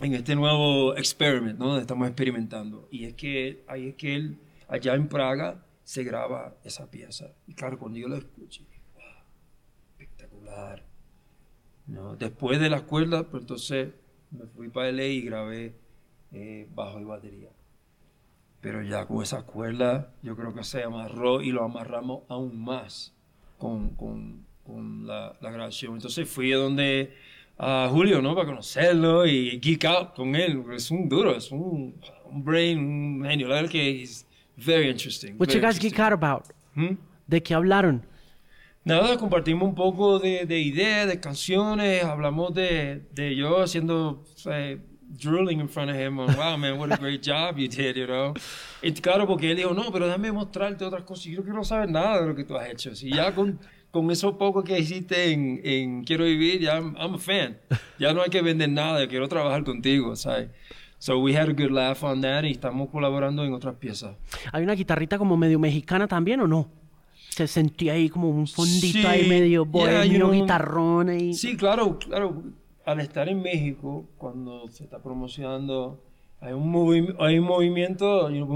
[0.00, 1.68] en este nuevo experiment, ¿no?
[1.68, 2.88] Donde estamos experimentando.
[2.90, 4.38] Y es que ahí es que él,
[4.68, 7.32] allá en Praga, se graba esa pieza.
[7.46, 9.02] Y claro, cuando yo lo escuché, wow,
[9.98, 10.84] espectacular.
[11.86, 12.16] ¿No?
[12.16, 13.88] Después de las cuerdas, pues entonces
[14.30, 15.74] me fui para LA y grabé
[16.32, 17.50] eh, bajo y batería.
[18.60, 23.14] Pero ya con esas cuerdas, yo creo que se amarró y lo amarramos aún más
[23.56, 25.94] con, con, con la, la, grabación.
[25.94, 27.14] Entonces fui a donde
[27.56, 28.34] a Julio, ¿no?
[28.34, 30.64] Para conocerlo y geek out con él.
[30.72, 33.48] Es un duro, es un, un brain, un genio.
[33.48, 34.26] La verdad que es
[34.56, 35.36] very interesting.
[35.38, 36.46] What you guys geek out about?
[36.74, 36.96] ¿Mm?
[37.26, 38.02] ¿De qué hablaron?
[38.88, 44.78] Nada, compartimos un poco de, de ideas, de canciones, hablamos de, de yo haciendo, eh,
[45.22, 48.32] drooling in front of him, wow man, what a great job you did, you know.
[48.80, 51.26] Y claro, porque él dijo, no, pero déjame mostrarte otras cosas.
[51.26, 52.94] Yo quiero saber nada de lo que tú has hecho.
[52.94, 53.60] Si ya con,
[53.90, 57.58] con eso poco que hiciste en, en Quiero Vivir, ya I'm, I'm, a fan.
[57.98, 60.48] Ya no hay que vender nada, quiero trabajar contigo, ¿sabes?
[60.98, 64.16] So we had a good laugh on that y estamos colaborando en otras piezas.
[64.50, 66.78] ¿Hay una guitarrita como medio mexicana también o no?
[67.38, 71.34] Se sentía ahí como un fondito Sí, ahí medio yeah, bohemio, you know, guitarrón ahí.
[71.34, 72.42] Sí, claro, claro.
[72.84, 76.02] Al estar en México, cuando se está promocionando,
[76.40, 78.46] hay un, movi- hay un movimiento, you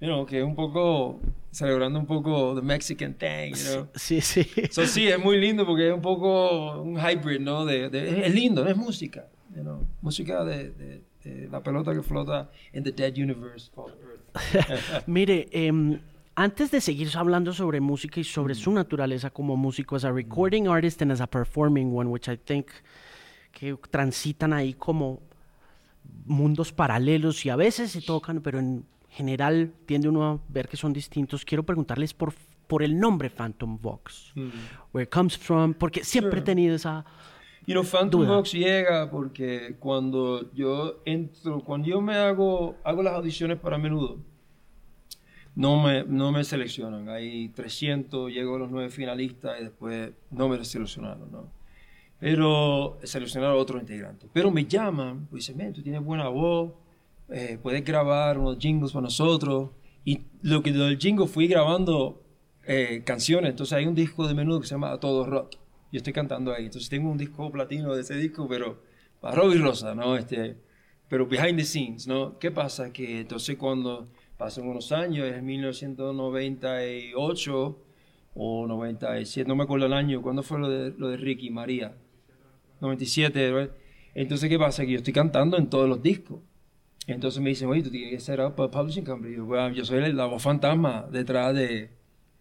[0.00, 3.88] know, que es un poco, celebrando un poco the Mexican thing, you know.
[3.94, 4.46] Sí, sí.
[4.70, 7.64] So, sí, es muy lindo porque es un poco un hybrid, ¿no?
[7.64, 11.00] De, de- es lindo, es música, you know, música de, de-
[11.50, 15.06] la pelota que flota en the dead universe called Earth.
[15.06, 15.98] Mire, em,
[16.34, 20.66] antes de seguir hablando sobre música y sobre su naturaleza como músico, as a recording
[20.68, 22.68] artist and as a performing one, which I think
[23.52, 25.20] que transitan ahí como
[26.24, 30.76] mundos paralelos y a veces se tocan, pero en general tiende uno a ver que
[30.76, 31.44] son distintos.
[31.44, 32.32] Quiero preguntarles por,
[32.66, 34.32] por el nombre Phantom Vox,
[34.92, 37.04] where it comes from, porque siempre he tenido esa...
[37.66, 38.36] You know, Phantom Duda.
[38.36, 44.18] Box llega porque cuando yo entro, cuando yo me hago, hago las audiciones para menudo,
[45.54, 47.08] no me, no me seleccionan.
[47.08, 51.52] Hay 300, llego a los nueve finalistas y después no me seleccionaron, ¿no?
[52.18, 54.28] Pero seleccionaron a otros integrantes.
[54.32, 56.72] Pero me llaman, pues dicen, "Men, tú tienes buena voz,
[57.30, 59.70] eh, puedes grabar unos jingles para nosotros.
[60.04, 62.22] Y lo que del jingle fui grabando
[62.66, 63.50] eh, canciones.
[63.50, 65.56] Entonces hay un disco de menudo que se llama A Todo Rock.
[65.92, 66.66] Yo estoy cantando ahí.
[66.66, 68.82] Entonces tengo un disco platino de ese disco, pero
[69.20, 70.16] para Robbie Rosa, ¿no?
[70.16, 70.56] Este,
[71.08, 72.38] pero behind the scenes, ¿no?
[72.38, 72.92] ¿Qué pasa?
[72.92, 74.08] Que entonces cuando
[74.40, 77.78] pasan unos años, en 1998
[78.34, 81.92] o 97, no me acuerdo el año, ¿cuándo fue lo de, lo de Ricky María?
[82.80, 83.74] 97, ¿verdad?
[84.14, 84.84] Entonces, ¿qué pasa?
[84.84, 86.40] Que yo estoy cantando en todos los discos.
[87.06, 89.36] Entonces me dicen, oye, tú tienes que ser up a publishing company.
[89.36, 91.90] Yo, "Well, yo soy la voz fantasma detrás de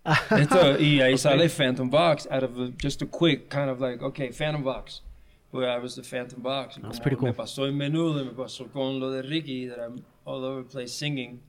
[0.40, 0.80] esto.
[0.80, 4.32] Y ahí sale Phantom Box out of a- just a quick kind of like, okay,
[4.32, 5.04] Phantom Box.
[5.52, 6.78] Where I was the Phantom Box.
[6.82, 7.30] That's pretty cool.
[7.30, 10.70] Me pasó en menudo, me pasó con lo de Ricky, that I'm all over the
[10.70, 11.42] place singing.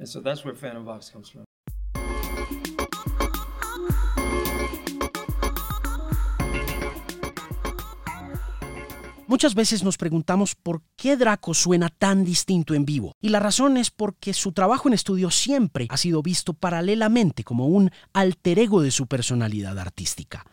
[0.00, 1.44] And so that's where Phantom Box comes from.
[9.26, 13.76] Muchas veces nos preguntamos por qué Draco suena tan distinto en vivo, y la razón
[13.76, 18.82] es porque su trabajo en estudio siempre ha sido visto paralelamente como un alter ego
[18.82, 20.44] de su personalidad artística.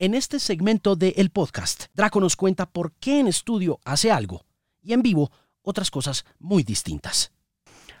[0.00, 4.44] En este segmento de El Podcast, Draco nos cuenta por qué en estudio hace algo
[4.82, 5.30] y en vivo
[5.62, 7.35] otras cosas muy distintas.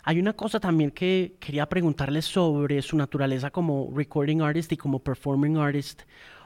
[0.08, 5.00] Hay una cosa también que quería preguntarle sobre su naturaleza como recording artist y como
[5.00, 6.02] performing artist,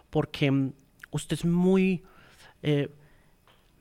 [0.09, 0.73] porque mm,
[1.11, 2.03] usted es muy
[2.63, 2.89] eh,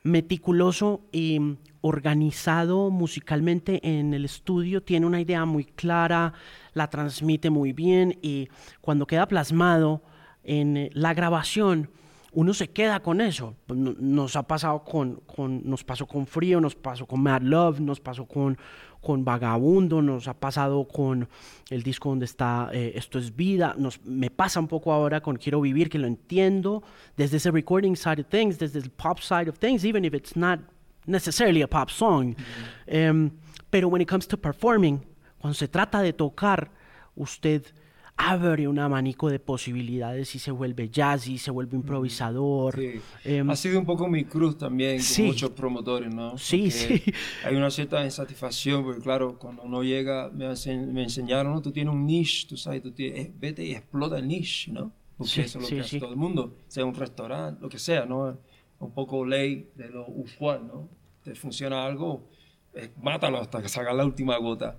[0.03, 6.33] meticuloso y mm, organizado musicalmente en el estudio, tiene una idea muy clara,
[6.73, 8.49] la transmite muy bien y
[8.81, 10.01] cuando queda plasmado
[10.43, 11.89] en eh, la grabación,
[12.31, 13.55] uno se queda con eso.
[13.65, 15.21] Pues, no- Nos ha pasado con-
[15.63, 18.57] nos pasó con Frío, nos pasó con Mad Love, nos pasó con,
[19.09, 21.27] con Vagabundo, nos ha pasado con
[21.71, 25.35] el disco donde está eh, Esto es Vida, nos, me pasa un poco ahora con
[25.35, 26.83] Quiero Vivir, que lo entiendo
[27.17, 30.35] desde ese recording side of things, desde el pop side of things, even if it's
[30.35, 30.59] not
[31.07, 32.35] necessarily a pop song.
[32.85, 33.31] Em,
[33.71, 35.01] pero when it comes to performing,
[35.39, 36.69] cuando se trata de tocar,
[37.15, 37.63] usted
[38.21, 42.75] abre un abanico de posibilidades y se vuelve jazzy, se vuelve improvisador.
[42.75, 42.99] Sí.
[43.23, 45.23] Em, ha sido un poco mi cruz también con sí.
[45.23, 46.37] muchos promotores, ¿no?
[46.37, 47.13] Sí, Porque sí.
[47.45, 50.47] Hay una cierta insatisfacción, porque claro, cuando uno llega, me,
[50.87, 51.61] me enseñaron, ¿no?
[51.61, 54.91] tú tienes un niche, tú sabes, tú tienes, eh, vete y explota el niche, ¿no?
[55.17, 55.99] Porque Sí, eso es lo sí, que hace sí.
[55.99, 58.37] todo el mundo, sea un restaurante, lo que sea, ¿no?
[58.79, 60.89] Un poco ley de lo usual, ¿no?
[61.23, 62.29] Te funciona algo,
[62.73, 64.77] eh, mátalo hasta que salga la última gota.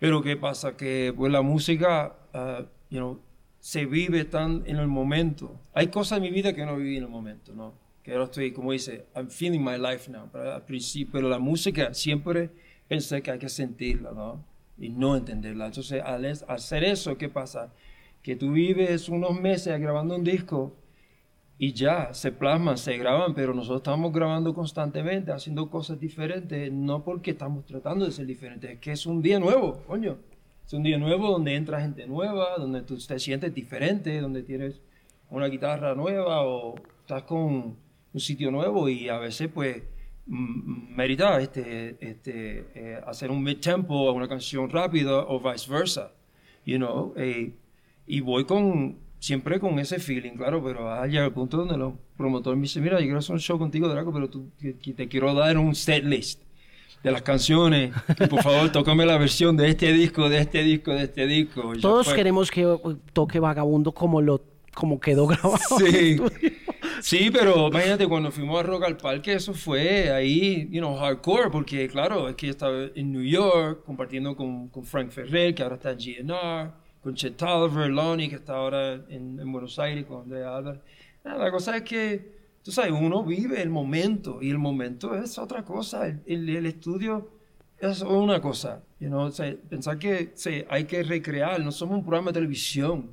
[0.00, 0.76] Pero ¿qué pasa?
[0.76, 3.20] Que pues la música, ah, you know,
[3.60, 5.60] se vive tan en el momento.
[5.74, 7.74] Hay cosas en mi vida que no viví en el momento, ¿no?
[8.02, 10.28] Que ahora estoy, como dice, I'm feeling my life now.
[10.32, 12.50] Pero al principio, pero la música siempre
[12.88, 14.44] pensé que hay que sentirla, ¿no?
[14.78, 15.66] Y no entenderla.
[15.66, 17.72] Entonces, al, es- al hacer eso, ¿qué pasa?
[18.22, 20.74] Que tú vives unos meses grabando un disco
[21.58, 27.02] y ya, se plasman, se graban, pero nosotros estamos grabando constantemente, haciendo cosas diferentes, no
[27.04, 30.18] porque estamos tratando de ser diferentes, es que es un día nuevo, coño.
[30.68, 34.82] Es un día nuevo donde entra gente nueva, donde tú te sientes diferente, donde tienes
[35.30, 37.78] una guitarra nueva o estás con
[38.12, 39.82] un sitio nuevo y a veces pues
[40.26, 46.12] merita este, este, eh, hacer un mid-tempo a una canción rápida o viceversa,
[46.66, 47.54] you know, eh,
[48.06, 51.94] y voy con siempre con ese feeling, claro, pero ha llegado el punto donde los
[52.18, 55.32] promotores me dicen, mira, yo quiero hacer un show contigo, Draco, pero tú, te quiero
[55.32, 56.42] dar un set list
[57.02, 60.92] de las canciones, y por favor, tócame la versión de este disco, de este disco,
[60.92, 61.74] de este disco.
[61.74, 62.78] Y Todos queremos que
[63.12, 64.42] toque Vagabundo como lo
[64.74, 65.58] como quedó grabado.
[65.78, 66.18] Sí.
[67.00, 71.50] Sí, pero imagínate cuando fuimos a Rock al Parque, eso fue ahí, you know, hardcore,
[71.50, 75.76] porque claro, es que estaba en New York compartiendo con, con Frank Ferrer, que ahora
[75.76, 76.72] está en GNR,
[77.02, 80.80] con Chet Tolliver, Lonnie, que está ahora en, en Buenos Aires, con Andrea Álvarez.
[81.24, 82.37] La cosa es que,
[82.72, 87.30] sabes, uno vive el momento, y el momento es otra cosa, el, el- el estudio
[87.80, 91.96] es una cosa, you know, o sea, pensar que sí, hay que recrear, no somos
[91.98, 93.12] un programa de televisión,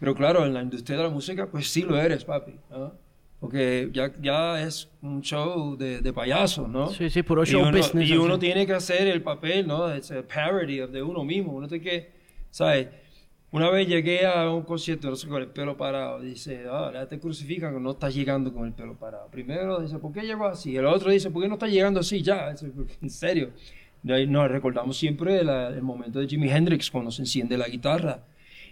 [0.00, 2.92] pero claro, en la industria de la música, pues sí lo eres, papi, ¿no?
[3.38, 6.88] Porque ya, ya es un show de, de payasos, ¿no?
[6.88, 9.90] Sí, sí, puro Y show uno- business, Y uno tiene que hacer el papel, ¿no?
[9.92, 11.52] Es a parody de uno mismo.
[11.52, 12.12] Uno tiene que,
[12.50, 12.88] ¿sabes?
[13.56, 16.20] Una vez llegué a un concierto, con el pelo parado.
[16.20, 19.30] Dice, ah, ya te crucifican no estás llegando con el pelo parado.
[19.30, 20.76] Primero dice, ¿por qué llegó así?
[20.76, 22.54] El otro dice, ¿por qué no estás llegando así ya?
[23.00, 23.52] En serio.
[24.02, 28.26] Nos recordamos siempre el momento de Jimi Hendrix cuando se enciende la guitarra.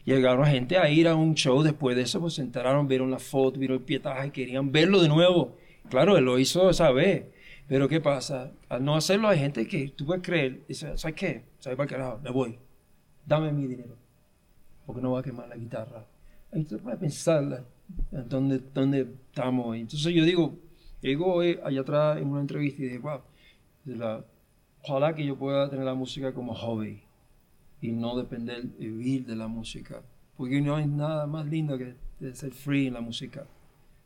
[0.05, 3.18] Llegaron gente a ir a un show después de eso, pues se enteraron, vieron la
[3.18, 5.57] foto, vieron el pietaje, querían verlo de nuevo.
[5.89, 7.24] Claro, él lo hizo esa vez.
[7.68, 8.53] Pero ¿qué pasa?
[8.68, 11.45] Al no hacerlo hay gente que tú puedes creer, dice, ¿sabes qué?
[11.59, 12.22] ¿Sabes para qué?
[12.22, 12.59] Me voy.
[13.24, 14.04] Dame mi dinero.
[14.87, 16.07] Porque no va a quemar la guitarra.
[16.68, 17.64] Tú puedes pensar
[18.12, 19.76] en dónde, dónde estamos.
[19.76, 20.59] Entonces yo digo,
[21.03, 23.20] digo hoy allá atrás en una entrevista y dije, wow,
[23.87, 24.24] la,
[24.82, 27.03] ojalá que yo pueda tener la música como hobby
[27.80, 30.03] y no depender de vivir de la música.
[30.37, 31.97] Porque no hay nada más lindo que
[32.35, 33.47] ser free en la música.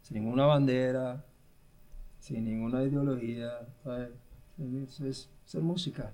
[0.02, 1.24] Sin ninguna bandera,
[2.18, 3.50] sin ninguna ideología.
[3.84, 4.10] ¿sabes?
[4.58, 6.12] Eso es ser música.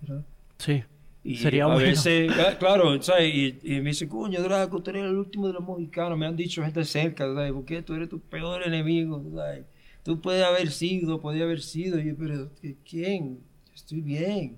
[0.00, 0.24] ¿verdad?
[0.58, 0.82] Sí.
[1.30, 1.80] Y Sería a bueno.
[1.82, 3.34] veces, claro, ¿sabes?
[3.34, 6.16] Y, y me dice, coño, Draco, tú eres el último de los mexicanos.
[6.18, 7.52] Me han dicho gente cerca, ¿sabes?
[7.52, 9.22] ¿Por qué tú eres tu peor enemigo?
[9.34, 9.66] ¿sabes?
[10.02, 11.98] Tú puedes haber sido, podía haber sido.
[12.00, 13.40] Y yo, pero ¿qué- ¿quién?
[13.74, 14.56] Estoy bien.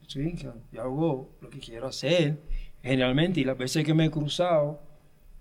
[0.00, 0.38] Estoy bien,
[0.72, 2.38] yo hago lo que quiero hacer.
[2.82, 4.80] Generalmente, y las veces que me he cruzado,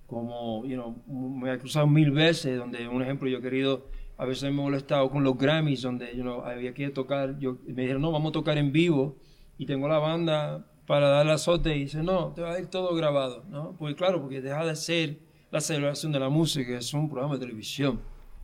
[0.08, 3.86] como, you know, me he cruzado mil veces, donde, un ejemplo, yo he querido,
[4.18, 7.58] a veces me he molestado con los Grammys, donde, you know, había que tocar, yo,
[7.68, 9.16] me dijeron, no, vamos a tocar en vivo,
[9.58, 12.68] y tengo la banda para dar la azote, y dice, no, te va a ir
[12.68, 13.76] todo grabado, ¿no?
[13.78, 15.18] Porque claro, porque deja de ser
[15.52, 18.00] la celebración de la música, es un programa de televisión,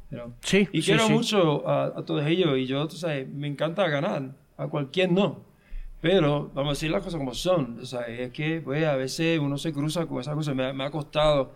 [0.10, 1.14] you Sí, y sí, quiero sí.
[1.14, 5.50] mucho a, a todos ellos, y yo, tú sabes, me encanta ganar, a cualquier no.
[6.02, 7.78] Pero vamos a decir las cosas como son.
[7.80, 10.56] O sea, es que pues, a veces uno se cruza con esas cosas.
[10.56, 11.54] Me, ha- me ha costado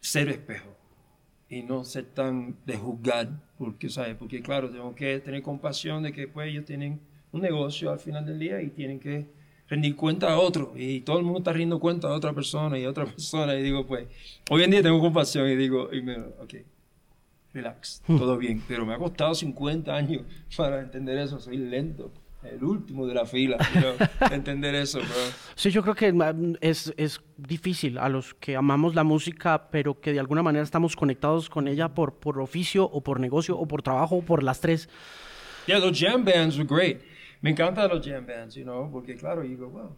[0.00, 0.70] ser espejo
[1.50, 3.28] y no ser tan de juzgar.
[3.58, 4.16] Porque, ¿sabes?
[4.16, 6.98] porque claro, tengo que tener compasión de que pues, ellos tienen
[7.36, 9.26] un negocio al final del día y tienen que
[9.68, 10.72] rendir cuenta a otro.
[10.76, 13.54] Y todo el mundo está rindiendo cuenta a otra persona y a otra persona.
[13.54, 14.06] Y digo, pues,
[14.50, 16.54] hoy en día tengo compasión y digo, y me, ok,
[17.52, 18.62] relax, todo bien.
[18.66, 20.22] Pero me ha costado 50 años
[20.56, 21.38] para entender eso.
[21.40, 22.12] Soy lento.
[22.44, 23.94] El último de la fila, you know,
[24.30, 25.08] entender eso, bro.
[25.56, 26.14] Sí, yo creo que
[26.60, 30.94] es, es difícil a los que amamos la música, pero que de alguna manera estamos
[30.94, 34.60] conectados con ella por, por oficio o por negocio o por trabajo o por las
[34.60, 34.88] tres.
[35.66, 37.00] Yeah, los jam bands were great.
[37.42, 39.92] Me encantan los jam bands, you know, porque claro, you go, wow,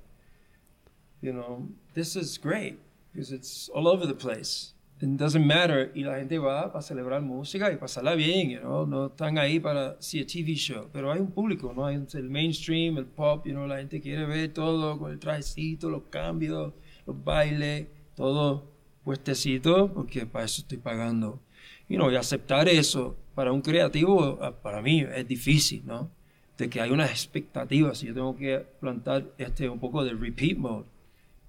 [1.20, 2.78] you know, this is great
[3.12, 4.74] because it's all over the place.
[5.00, 5.92] It doesn't matter.
[5.94, 9.60] Y la gente va para celebrar música y pasarla bien, you know, no están ahí
[9.60, 11.86] para see a TV show, pero hay un público, ¿no?
[11.86, 15.88] Hay el mainstream, el pop, you know, la gente quiere ver todo con el trajecito,
[15.88, 16.72] los cambios,
[17.06, 17.86] los bailes,
[18.16, 18.64] todo
[19.04, 21.40] puestecito, porque para eso estoy pagando.
[21.88, 26.10] Y no, y aceptar eso para un creativo, ah, para mí es difícil, ¿no?
[26.58, 30.58] De que hay unas expectativas y yo tengo que plantar este un poco de repeat
[30.58, 30.86] mode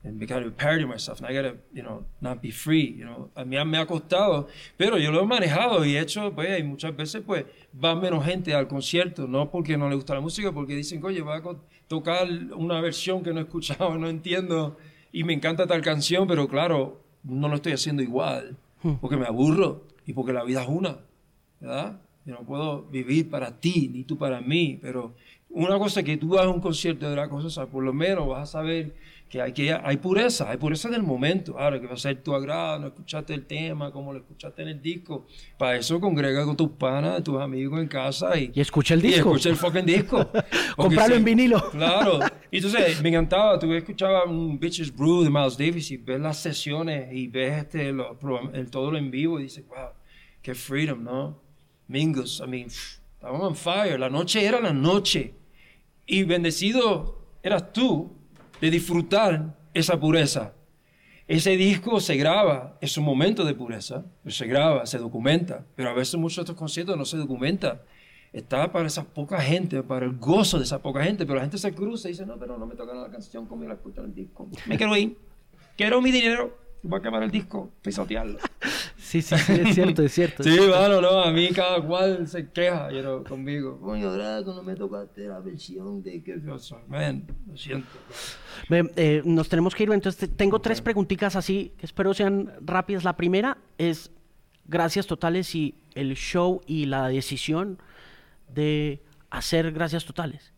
[0.03, 1.19] and kind of parody myself.
[1.19, 2.95] And I gotta, you know, not be free.
[2.97, 4.47] You know, a mí me ha costado,
[4.77, 8.25] pero yo lo he manejado y he hecho, pues, y muchas veces, pues, va menos
[8.25, 11.41] gente al concierto, no porque no le gusta la música, porque dicen, oye, va a
[11.87, 14.77] tocar una versión que no he escuchado, no entiendo,
[15.11, 18.95] y me encanta tal canción, pero claro, no lo estoy haciendo igual, hmm.
[19.01, 20.99] porque me aburro y porque la vida es una,
[21.59, 21.99] ¿verdad?
[22.29, 25.15] Yo no puedo vivir para ti, ni tú para mí, pero
[25.49, 28.51] una cosa que tú hagas un concierto de la cosa, por lo menos vas a
[28.59, 28.93] saber
[29.27, 31.57] que hay, que hay pureza, hay pureza del momento.
[31.57, 34.67] Ahora que va a ser tu agrado, no escuchaste el tema, como lo escuchaste en
[34.67, 35.25] el disco.
[35.57, 39.31] Para eso congrega con tus panas, tus amigos en casa y, y escucha el disco.
[39.31, 40.29] Y escucha el fucking disco.
[40.77, 41.67] Comprarlo en vinilo.
[41.71, 42.19] Claro.
[42.51, 46.37] Y entonces me encantaba, tú escuchabas un Bitches Brew de Miles Davis y ves las
[46.37, 49.93] sesiones y ves este, el, todo lo en vivo y dices, wow,
[50.43, 51.48] qué freedom, ¿no?
[51.89, 53.99] Mingus, I mean, estábamos on fire.
[53.99, 55.33] La noche era la noche.
[56.05, 58.15] Y bendecido eras tú
[58.61, 60.53] de disfrutar esa pureza.
[61.27, 65.93] Ese disco se graba, es un momento de pureza, se graba, se documenta, pero a
[65.93, 67.83] veces muchos de estos conciertos no se documenta.
[68.33, 71.57] Está para esa poca gente, para el gozo de esa poca gente, pero la gente
[71.57, 74.01] se cruza y dice, no, pero no me toca la canción como yo la escucho
[74.01, 74.47] el disco.
[74.67, 75.17] Me quiero ir,
[75.75, 78.39] quiero mi dinero, voy a quemar el disco, pisotearlo.
[78.97, 80.43] Sí, sí, sí, es cierto, es cierto.
[80.43, 83.79] sí, bueno, no, a mí cada cual se queja you conmigo.
[83.79, 86.37] Coño, Draco, no me tocaste la versión de que...
[86.87, 87.87] Man, lo siento.
[88.69, 93.03] Eh, nos tenemos que ir, entonces tengo tres preguntitas así, que espero sean rápidas.
[93.03, 94.11] La primera es,
[94.65, 97.79] gracias totales y el show y la decisión
[98.53, 100.53] de hacer gracias totales.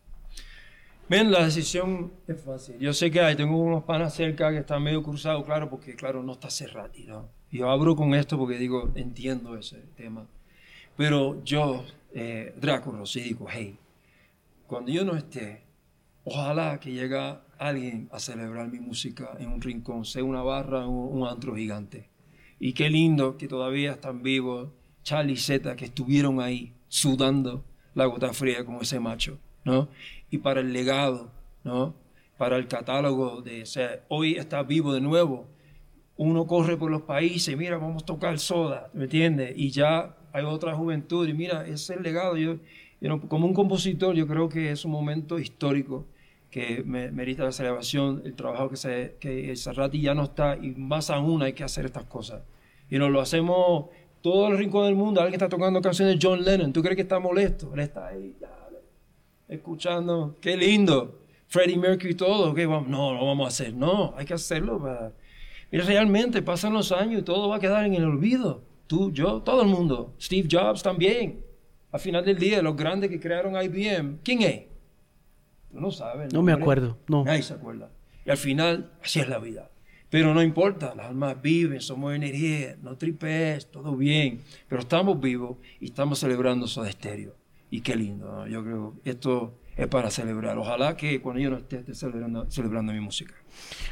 [1.12, 2.78] Ven, la decisión es fácil.
[2.78, 6.22] Yo sé que hay, tengo unos panas cerca que están medio cruzados, claro, porque claro,
[6.22, 7.28] no está cerrado, ¿no?
[7.50, 10.26] Yo abro con esto porque digo, entiendo ese tema.
[10.96, 11.84] Pero yo,
[12.14, 13.76] eh, Drácula, sí digo, hey,
[14.66, 15.64] cuando yo no esté,
[16.24, 20.90] ojalá que llegue alguien a celebrar mi música en un rincón, sea una barra o
[20.90, 22.08] un antro gigante.
[22.58, 24.70] Y qué lindo que todavía están vivos
[25.02, 29.88] Charlie Z, que estuvieron ahí sudando la gota fría como ese macho, ¿no?
[30.30, 31.30] Y para el legado,
[31.64, 31.94] ¿no?
[32.38, 33.64] Para el catálogo de,
[34.08, 35.46] o hoy está vivo de nuevo.
[36.16, 39.54] Uno corre por los países, mira, vamos a tocar soda, ¿me entiendes?
[39.56, 42.36] Y ya hay otra juventud, y mira, ese es el legado.
[42.36, 42.56] Yo,
[43.28, 46.06] como un compositor, yo creo que es un momento histórico
[46.50, 51.08] que merita la celebración, el trabajo que, se, que Serrati ya no está y más
[51.08, 52.42] aún hay que hacer estas cosas.
[52.90, 53.86] Y nos lo hacemos
[54.20, 55.22] todo el rincón del mundo.
[55.22, 56.72] Alguien está tocando canciones de John Lennon.
[56.72, 57.74] ¿Tú crees que está molesto?
[57.74, 58.10] Está
[59.48, 60.36] escuchando.
[60.40, 61.20] Qué lindo.
[61.48, 62.54] Freddie Mercury y todo.
[62.54, 62.88] ¿Qué vamos?
[62.88, 63.74] No, no vamos a hacer.
[63.74, 64.80] No, hay que hacerlo.
[64.80, 65.12] Para...
[65.70, 68.62] Mira, realmente pasan los años y todo va a quedar en el olvido.
[68.86, 70.14] Tú, yo, todo el mundo.
[70.20, 71.44] Steve Jobs también.
[71.90, 74.62] Al final del día, los grandes que crearon IBM, ¿quién es?
[75.72, 76.32] no sabes.
[76.32, 77.24] No, me acuerdo, no.
[77.24, 77.90] Nadie se acuerda.
[78.24, 79.70] Y al final, así es la vida.
[80.10, 84.42] Pero no importa, las almas viven, somos energía, no tripes, todo bien.
[84.68, 87.34] Pero estamos vivos y estamos celebrando su Estéreo.
[87.72, 90.56] Y qué lindo, yo creo que esto es para celebrar.
[90.58, 93.34] Ojalá que cuando yo no esté, esté celebrando, celebrando mi música.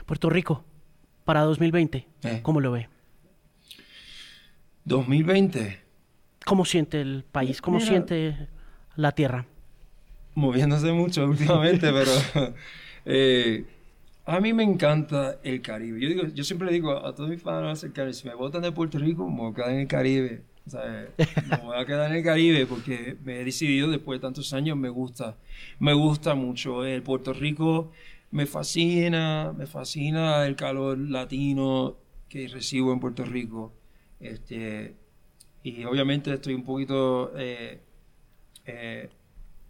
[0.06, 0.64] Puerto Rico,
[1.24, 2.40] para 2020, eh.
[2.42, 2.88] ¿cómo lo ve?
[4.84, 5.80] 2020.
[6.44, 7.60] ¿Cómo siente el país?
[7.60, 8.48] ¿Cómo siente
[8.96, 9.46] la tierra?
[10.34, 12.10] moviéndose mucho últimamente, pero
[13.04, 13.64] eh,
[14.24, 16.00] a mí me encanta el Caribe.
[16.00, 18.72] Yo, digo, yo siempre le digo a todos mis fans Caribe, si me votan de
[18.72, 20.42] Puerto Rico, me voy a quedar en el Caribe.
[20.78, 24.76] Me voy a quedar en el Caribe porque me he decidido después de tantos años,
[24.76, 25.36] me gusta,
[25.78, 26.84] me gusta mucho.
[26.84, 27.90] El Puerto Rico
[28.30, 31.96] me fascina, me fascina el calor latino
[32.28, 33.72] que recibo en Puerto Rico.
[34.20, 34.94] Este,
[35.62, 37.32] y obviamente estoy un poquito...
[37.36, 37.80] Eh,
[38.66, 39.10] eh,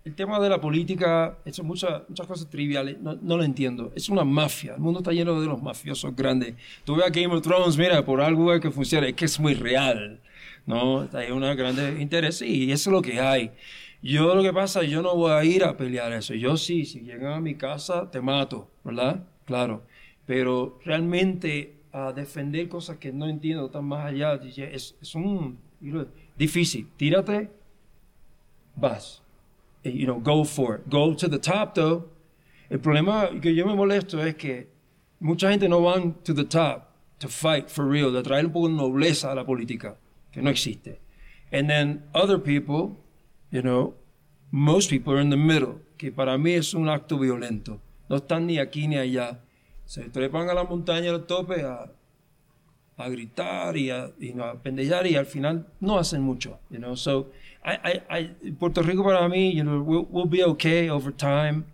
[0.04, 3.92] el tema de la política, son muchas, muchas cosas triviales, no, lo entiendo.
[3.94, 6.54] Es una mafia, el mundo está lleno de los mafiosos grandes.
[6.84, 9.54] Tú ves a Game of Thrones, mira, por algo que funciona, es que es muy
[9.54, 10.20] real,
[10.66, 11.08] ¿no?
[11.12, 13.52] Hay un gran interés y eso es lo que hay.
[14.02, 16.34] Yo lo que pasa, yo no voy a ir a pelear eso.
[16.34, 19.24] Yo sí, si llegan a mi casa, te mato, ¿verdad?
[19.44, 19.82] Claro.
[20.26, 25.58] Pero realmente a defender cosas que no entiendo, están más allá, es, un
[26.36, 26.88] difícil.
[26.96, 27.50] Tírate,
[28.76, 29.20] vas
[29.84, 30.88] you know, go for it.
[30.88, 32.10] Go to the top, though.
[32.68, 34.68] El problema que yo me molesto es que
[35.18, 36.88] mucha gente no van to the top
[37.18, 39.96] to fight for real, de traer un poco de nobleza a la política,
[40.32, 41.00] que no existe.
[41.52, 42.96] And then other people,
[43.50, 43.94] you know,
[44.50, 47.80] most people are in the middle, que para mí es un acto violento.
[48.08, 49.40] No están ni aquí ni allá.
[49.84, 51.90] Se trepan a la montaña, al tope, a,
[52.96, 56.94] a gritar y a, y a pendellar y al final no hacen mucho, you know.
[56.94, 57.30] So,
[57.64, 61.64] I, I, I, Puerto Rico para mí, you know, we'll, we'll be okay over time.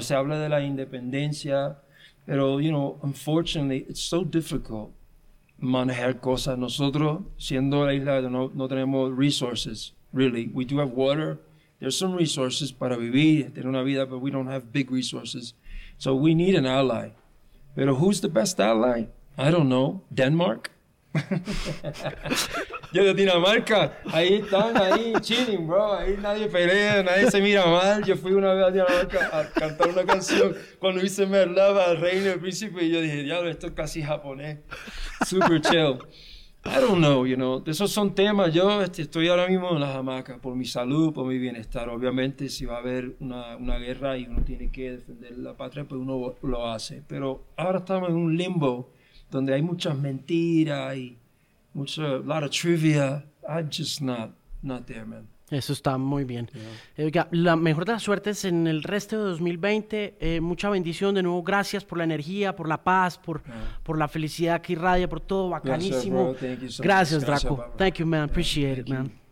[0.00, 1.76] Se habla de la independencia,
[2.24, 4.92] pero, you know, unfortunately, it's so difficult
[5.58, 6.58] manejar cosas.
[6.58, 10.50] Nosotros, siendo la isla, no, no tenemos resources, really.
[10.52, 11.38] We do have water.
[11.78, 15.54] There's some resources para vivir, tener una vida, but we don't have big resources.
[15.98, 17.10] So we need an ally.
[17.74, 19.06] Pero who's the best ally?
[19.36, 20.02] I don't know.
[20.12, 20.70] Denmark?
[22.92, 25.94] Yo de Dinamarca, ahí están, ahí chilling, bro.
[25.94, 28.04] Ahí nadie pelea, nadie se mira mal.
[28.04, 32.24] Yo fui una vez a Dinamarca a cantar una canción cuando hice Merlava, el reino
[32.24, 34.58] del príncipe, y yo dije, diablo, esto es casi japonés.
[35.26, 35.98] Super chill.
[36.68, 37.62] I don't know, you know.
[37.66, 38.52] Esos son temas.
[38.52, 41.88] Yo este, estoy ahora mismo en la hamaca por mi salud, por mi bienestar.
[41.88, 45.84] Obviamente, si va a haber una, una, guerra y uno tiene que defender la patria,
[45.84, 47.02] pues uno lo hace.
[47.06, 48.90] Pero ahora estamos en un limbo
[49.30, 51.18] donde hay muchas mentiras y
[51.76, 53.24] mucha lot of trivia.
[53.48, 54.30] I'm just not,
[54.62, 55.28] not there, man.
[55.48, 56.50] Eso está muy bien.
[56.96, 57.28] Yeah.
[57.30, 60.16] la mejor de las suertes en el resto de 2020.
[60.18, 61.42] Eh, mucha bendición de nuevo.
[61.44, 63.78] Gracias por la energía, por la paz, por, yeah.
[63.84, 65.50] por la felicidad que irradia, por todo.
[65.50, 66.32] Bacanísimo.
[66.32, 67.24] Yes, sir, so Gracias.
[67.24, 67.56] Draco.
[67.56, 68.22] Gracias, Thank you, man.
[68.22, 69.25] Appreciate Thank it, man.